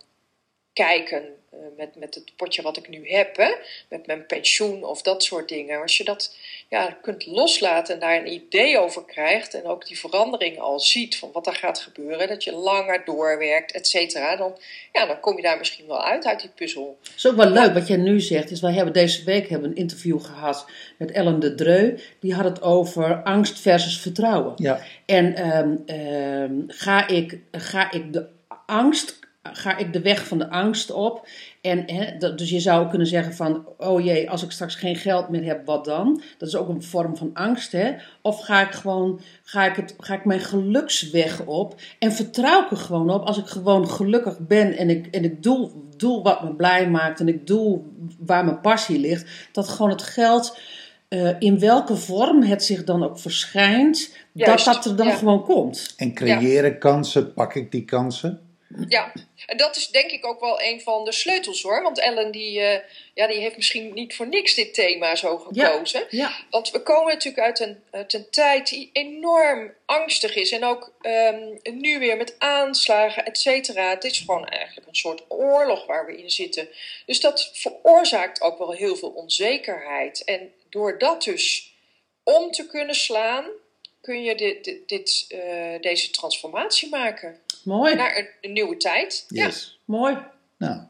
kijken 0.73 1.44
met, 1.77 1.97
met 1.97 2.15
het 2.15 2.33
potje 2.37 2.63
wat 2.63 2.77
ik 2.77 2.89
nu 2.89 3.09
heb, 3.09 3.37
hè? 3.37 3.55
met 3.89 4.07
mijn 4.07 4.27
pensioen 4.27 4.85
of 4.85 5.03
dat 5.03 5.23
soort 5.23 5.49
dingen. 5.49 5.81
Als 5.81 5.97
je 5.97 6.05
dat 6.05 6.37
ja, 6.69 6.97
kunt 7.03 7.27
loslaten 7.27 7.95
en 7.95 8.01
daar 8.01 8.17
een 8.17 8.33
idee 8.33 8.79
over 8.79 9.05
krijgt 9.05 9.55
en 9.55 9.65
ook 9.65 9.87
die 9.87 9.99
verandering 9.99 10.59
al 10.59 10.81
ziet 10.81 11.17
van 11.17 11.31
wat 11.33 11.47
er 11.47 11.55
gaat 11.55 11.79
gebeuren, 11.79 12.29
dat 12.29 12.45
je 12.45 12.53
langer 12.53 13.03
doorwerkt, 13.05 13.73
et 13.73 13.87
cetera, 13.87 14.37
dan, 14.37 14.59
ja, 14.93 15.07
dan 15.07 15.21
kom 15.21 15.37
je 15.37 15.43
daar 15.43 15.59
misschien 15.59 15.87
wel 15.87 16.05
uit, 16.05 16.27
uit 16.27 16.41
die 16.41 16.51
puzzel. 16.55 16.99
Het 17.03 17.17
is 17.17 17.27
ook 17.27 17.37
wel 17.37 17.51
leuk 17.51 17.75
wat 17.75 17.89
jij 17.89 17.97
nu 17.97 18.21
zegt. 18.21 18.51
Is 18.51 18.61
wij 18.61 18.73
hebben 18.73 18.95
deze 18.95 19.25
week 19.25 19.49
hebben 19.49 19.71
een 19.71 19.77
interview 19.77 20.21
gehad 20.21 20.67
met 20.97 21.11
Ellen 21.11 21.41
de 21.41 21.55
Dreu. 21.55 21.97
Die 22.21 22.35
had 22.35 22.45
het 22.45 22.63
over 22.63 23.23
angst 23.23 23.61
versus 23.61 24.01
vertrouwen. 24.01 24.53
Ja, 24.57 24.81
En 25.07 25.35
ehm, 25.35 25.77
ehm, 25.87 26.53
ga, 26.67 27.09
ik, 27.09 27.39
ga 27.53 27.93
ik 27.93 28.13
de 28.13 28.27
angst, 28.67 29.19
ga 29.53 29.77
ik 29.77 29.93
de 29.93 30.01
weg 30.01 30.27
van 30.27 30.39
de 30.39 30.51
angst 30.51 30.91
op? 30.91 31.29
En, 31.61 31.83
hè, 31.87 32.17
dat- 32.19 32.39
dus 32.39 32.51
je 32.51 32.61
zou 32.61 32.89
kunnen 32.89 33.07
zeggen 33.07 33.35
van, 33.35 33.67
oh 33.79 34.05
jee, 34.05 34.31
als 34.31 34.43
ik 34.43 34.51
straks 34.51 34.75
geen 34.75 34.97
geld 34.97 35.29
meer 35.29 35.45
heb, 35.45 35.67
wat 35.67 35.85
dan? 35.85 36.23
Dat 36.39 36.49
is 36.49 36.57
ook 36.57 36.69
een 36.69 36.83
vorm 36.83 37.17
van 37.17 37.31
angst, 37.35 37.73
hè? 37.73 37.93
Of 38.23 38.41
ga 38.41 38.61
ik 38.67 38.71
gewoon, 38.73 39.21
ga 39.43 39.65
ik, 39.65 39.77
het, 39.77 39.95
ga 39.99 40.15
ik 40.15 40.25
mijn 40.25 40.41
geluksweg 40.41 41.45
op 41.45 41.81
en 41.99 42.13
vertrouw 42.13 42.65
ik 42.65 42.71
er 42.71 42.77
gewoon 42.77 43.11
op 43.11 43.25
als 43.27 43.39
ik 43.39 43.47
gewoon 43.47 43.89
gelukkig 43.89 44.39
ben 44.39 44.77
en 44.77 44.91
ik, 44.91 45.07
en 45.07 45.25
ik 45.25 45.43
doe, 45.43 45.71
doe 45.97 46.23
wat 46.23 46.43
me 46.45 46.55
blij 46.55 46.91
maakt 46.91 47.21
en 47.21 47.29
ik 47.29 47.47
doe 47.47 47.81
waar 48.19 48.45
mijn 48.45 48.61
passie 48.61 48.99
ligt, 48.99 49.49
dat 49.53 49.69
gewoon 49.69 49.91
het 49.91 50.03
geld, 50.03 50.59
eh, 51.09 51.31
in 51.39 51.59
welke 51.59 51.97
vorm 51.97 52.43
het 52.43 52.65
zich 52.65 52.85
dan 52.85 53.05
ook 53.05 53.19
verschijnt, 53.19 54.17
Juist, 54.33 54.65
dat 54.65 54.75
dat 54.75 54.85
er 54.85 54.97
dan 54.97 55.07
ja. 55.07 55.15
gewoon 55.15 55.45
komt. 55.45 55.95
en 55.97 56.15
creëren 56.15 56.79
kansen, 56.79 57.33
pak 57.33 57.55
ik 57.55 57.73
die 57.73 57.85
kansen? 57.85 58.41
Ja, 58.89 59.13
en 59.47 59.57
dat 59.57 59.77
is 59.77 59.89
denk 59.89 60.11
ik 60.11 60.27
ook 60.27 60.41
wel 60.41 60.63
een 60.63 60.81
van 60.81 61.05
de 61.05 61.13
sleutels 61.13 61.63
hoor. 61.63 61.83
Want 61.83 62.01
Ellen 62.01 62.31
die, 62.31 62.61
eh, 62.61 62.81
ja, 63.15 63.27
die 63.27 63.41
heeft 63.41 63.57
misschien 63.57 63.95
niet 63.95 64.15
voor 64.15 64.29
niks 64.29 64.55
dit 64.55 64.75
thema 64.75 65.17
zo 65.17 65.39
gekozen. 65.39 66.07
Ja, 66.11 66.33
Want 66.51 66.71
we 66.71 66.83
komen 66.83 67.13
natuurlijk 67.13 67.45
uit 67.45 67.61
een, 67.61 67.83
uit 67.91 68.13
een 68.13 68.31
tijd 68.31 68.69
die 68.69 68.91
enorm 68.93 69.75
angstig 69.85 70.35
is. 70.35 70.51
En 70.51 70.65
ook 70.65 70.93
ehm, 71.01 71.59
nu 71.63 71.99
weer 71.99 72.17
met 72.17 72.35
aanslagen, 72.39 73.25
et 73.25 73.39
cetera. 73.39 73.91
Het 73.91 74.05
is 74.05 74.19
gewoon 74.19 74.47
eigenlijk 74.47 74.89
een 74.89 74.97
soort 74.97 75.25
oorlog 75.29 75.87
waar 75.87 76.07
we 76.07 76.17
in 76.17 76.31
zitten. 76.31 76.69
Dus 77.07 77.21
dat 77.21 77.51
veroorzaakt 77.53 78.41
ook 78.41 78.59
wel 78.59 78.73
heel 78.73 78.97
veel 78.97 79.11
onzekerheid. 79.11 80.25
En 80.25 80.53
door 80.69 80.99
dat 80.99 81.23
dus 81.23 81.73
om 82.23 82.51
te 82.51 82.67
kunnen 82.67 82.95
slaan, 82.95 83.47
kun 84.01 84.23
je 84.23 84.35
dit, 84.35 84.65
dit, 84.65 84.89
dit, 84.89 85.25
eh, 85.29 85.81
deze 85.81 86.11
transformatie 86.11 86.89
maken 86.89 87.43
mooi, 87.65 87.95
naar 87.95 88.17
een, 88.17 88.29
een 88.41 88.53
nieuwe 88.53 88.77
tijd. 88.77 89.25
Ja. 89.29 89.51
Mooi. 89.85 90.17
Nou, 90.59 90.81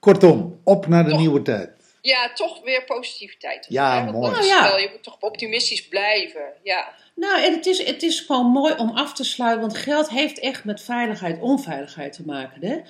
kortom, 0.00 0.60
op 0.64 0.86
naar 0.86 1.04
de 1.04 1.10
Toch. 1.10 1.18
nieuwe 1.18 1.42
tijd. 1.42 1.70
ja, 2.00 2.32
toch 2.34 2.62
weer 2.62 2.84
positiviteit. 2.84 3.66
Ja, 3.68 4.02
mooi. 4.04 4.30
Nou 4.30 4.44
ja. 4.44 4.62
wel- 4.62 4.78
je 4.78 4.88
moet 4.92 5.02
toch 5.02 5.16
optimistisch 5.20 5.88
blijven. 5.88 6.52
Ja. 6.62 6.88
Nou, 7.14 7.42
en 7.42 7.52
het 7.52 7.66
is, 7.66 7.84
het 7.84 8.02
is 8.02 8.20
gewoon 8.20 8.46
mooi 8.46 8.74
om 8.76 8.90
af 8.90 9.12
te 9.14 9.24
sluiten, 9.24 9.60
want 9.60 9.76
geld 9.76 10.08
heeft 10.10 10.38
echt 10.38 10.64
met 10.64 10.82
veiligheid, 10.82 11.40
onveiligheid 11.40 12.12
te 12.12 12.22
maken. 12.26 12.64
Hè? 12.64 12.80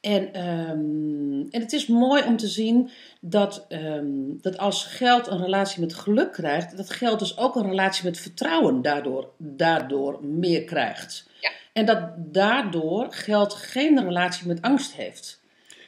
En, 0.00 0.32
ehm, 0.32 1.40
en 1.50 1.60
het 1.60 1.72
is 1.72 1.86
mooi 1.86 2.22
om 2.24 2.36
te 2.36 2.48
zien 2.48 2.90
dat, 3.20 3.64
ehm, 3.68 4.04
dat 4.40 4.58
als 4.58 4.84
geld 4.84 5.26
een 5.26 5.42
relatie 5.42 5.80
met 5.80 5.94
geluk 5.94 6.32
krijgt, 6.32 6.76
dat 6.76 6.90
geld 6.90 7.18
dus 7.18 7.38
ook 7.38 7.54
een 7.56 7.68
relatie 7.68 8.04
met 8.04 8.18
vertrouwen 8.18 8.82
daardoor, 8.82 9.28
daardoor 9.38 10.24
meer 10.24 10.64
krijgt. 10.64 11.26
Ja. 11.40 11.50
En 11.72 11.86
dat 11.86 12.08
daardoor 12.16 13.06
geld 13.10 13.54
geen 13.54 14.04
relatie 14.04 14.46
met 14.46 14.62
angst 14.62 14.92
heeft. 14.92 15.40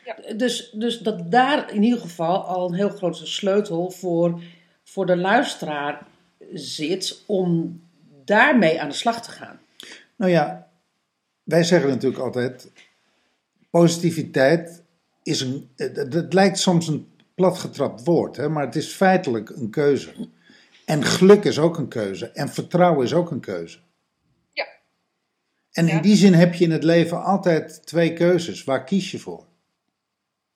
Ja. 0.04 0.34
Dus, 0.36 0.70
dus 0.70 0.98
dat 0.98 1.30
daar 1.30 1.72
in 1.72 1.82
ieder 1.82 2.00
geval 2.00 2.44
al 2.44 2.68
een 2.68 2.74
heel 2.74 2.88
grote 2.88 3.26
sleutel 3.26 3.90
voor, 3.90 4.42
voor 4.84 5.06
de 5.06 5.16
luisteraar 5.16 6.06
zit 6.52 7.22
om 7.26 7.80
daarmee 8.24 8.80
aan 8.80 8.88
de 8.88 8.94
slag 8.94 9.22
te 9.22 9.30
gaan. 9.30 9.60
Nou 10.16 10.30
ja, 10.30 10.68
wij 11.42 11.64
zeggen 11.64 11.88
natuurlijk 11.88 12.22
altijd: 12.22 12.72
positiviteit 13.70 14.82
is 15.22 15.40
een. 15.40 15.68
Het, 15.76 15.96
het 15.96 16.32
lijkt 16.32 16.58
soms 16.58 16.88
een 16.88 17.08
platgetrapt 17.34 18.04
woord, 18.04 18.36
hè, 18.36 18.48
maar 18.48 18.64
het 18.64 18.76
is 18.76 18.88
feitelijk 18.88 19.50
een 19.50 19.70
keuze. 19.70 20.28
En 20.84 21.04
geluk 21.04 21.44
is 21.44 21.58
ook 21.58 21.78
een 21.78 21.88
keuze. 21.88 22.30
En 22.30 22.48
vertrouwen 22.48 23.04
is 23.04 23.14
ook 23.14 23.30
een 23.30 23.40
keuze. 23.40 23.78
Ja. 25.74 25.82
En 25.82 25.88
in 25.88 25.94
Ja. 25.94 26.00
die 26.02 26.16
zin 26.16 26.32
heb 26.34 26.54
je 26.54 26.64
in 26.64 26.70
het 26.70 26.84
leven 26.84 27.22
altijd 27.24 27.86
twee 27.86 28.12
keuzes. 28.12 28.64
Waar 28.64 28.84
kies 28.84 29.10
je 29.10 29.18
voor? 29.18 29.44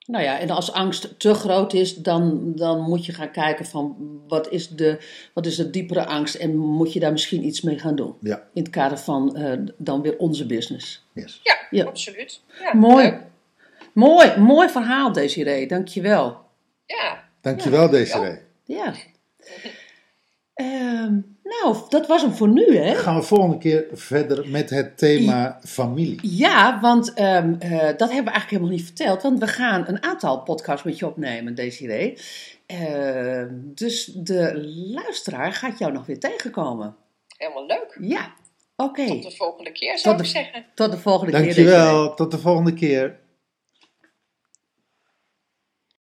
Nou 0.07 0.24
ja, 0.24 0.38
en 0.38 0.50
als 0.50 0.72
angst 0.72 1.18
te 1.18 1.35
groot 1.35 1.72
is, 1.72 1.94
dan, 1.96 2.52
dan 2.54 2.81
moet 2.81 3.07
je 3.07 3.12
gaan 3.12 3.31
kijken 3.31 3.64
van 3.66 3.96
wat 4.28 4.50
is, 4.50 4.68
de, 4.68 4.98
wat 5.35 5.46
is 5.46 5.57
de 5.57 5.70
diepere 5.70 6.07
angst 6.07 6.35
en 6.35 6.57
moet 6.57 6.92
je 6.92 7.00
daar 7.00 7.12
misschien 7.12 7.44
iets 7.46 7.61
mee 7.61 7.78
gaan 7.78 7.96
doen. 7.96 8.14
Ja, 8.20 8.37
In 8.54 8.62
het 8.62 8.70
kader 8.72 8.98
van 8.98 9.37
eh, 9.37 9.59
dan 9.78 10.02
weer 10.02 10.16
onze 10.18 10.46
business. 10.46 11.07
yes. 11.12 11.40
Ja, 11.42 11.57
Ja. 11.70 11.85
absoluut. 11.85 12.40
Ja, 12.62 12.74
Mooi. 12.76 13.04
leuk. 13.04 13.20
Mooi, 13.92 14.37
mooi 14.38 14.68
verhaal 14.68 15.12
Desiree, 15.12 15.66
dankjewel. 15.66 16.37
Ja, 16.87 17.24
Dankjewel, 17.40 17.88
Desiree. 17.90 18.38
Ja. 18.64 18.94
Ehm, 20.54 21.18
nou, 21.49 21.77
dat 21.89 22.07
was 22.07 22.23
hem 22.23 22.33
voor 22.33 22.49
nu 22.49 22.77
hè. 22.77 22.95
Gaan 22.95 23.17
we 23.17 23.23
volgende 23.23 23.59
keer 23.59 23.87
verder 23.93 24.49
met 24.49 24.71
het 24.71 24.99
thema 24.99 25.59
familie. 25.65 26.19
Ja, 26.23 26.81
want 26.81 27.13
ehm, 27.15 27.55
eh, 27.59 27.71
dat 27.71 27.81
hebben 27.81 28.07
we 28.07 28.31
eigenlijk 28.31 28.51
helemaal 28.51 28.71
niet 28.71 28.85
verteld. 28.85 29.23
Want 29.23 29.39
we 29.39 29.47
gaan 29.47 29.85
een 29.89 30.03
aantal 30.03 30.43
podcasts 30.43 30.83
met 30.85 30.99
je 30.99 31.07
opnemen, 31.07 31.55
Desiree. 31.55 32.17
Ehm, 32.67 33.49
dus 33.75 34.05
de 34.05 34.71
luisteraar 34.95 35.53
gaat 35.53 35.79
jou 35.79 35.93
nog 35.93 36.07
weer 36.07 36.19
tegenkomen. 36.19 36.97
helemaal 37.37 37.67
leuk. 37.67 37.97
Ja, 38.01 38.33
oké. 38.77 39.07
Tot 39.07 39.23
de 39.23 39.37
volgende 39.37 39.73
keer, 39.73 39.99
zou 39.99 40.17
Tot 40.17 40.25
ik 40.25 40.31
zeggen. 40.31 40.65
Tot 40.75 40.91
de 40.91 40.99
volgende 40.99 41.33
keer. 41.33 41.43
Dankjewel, 41.43 42.15
tot 42.15 42.31
de 42.31 42.39
volgende 42.39 42.75
keer. 42.75 43.19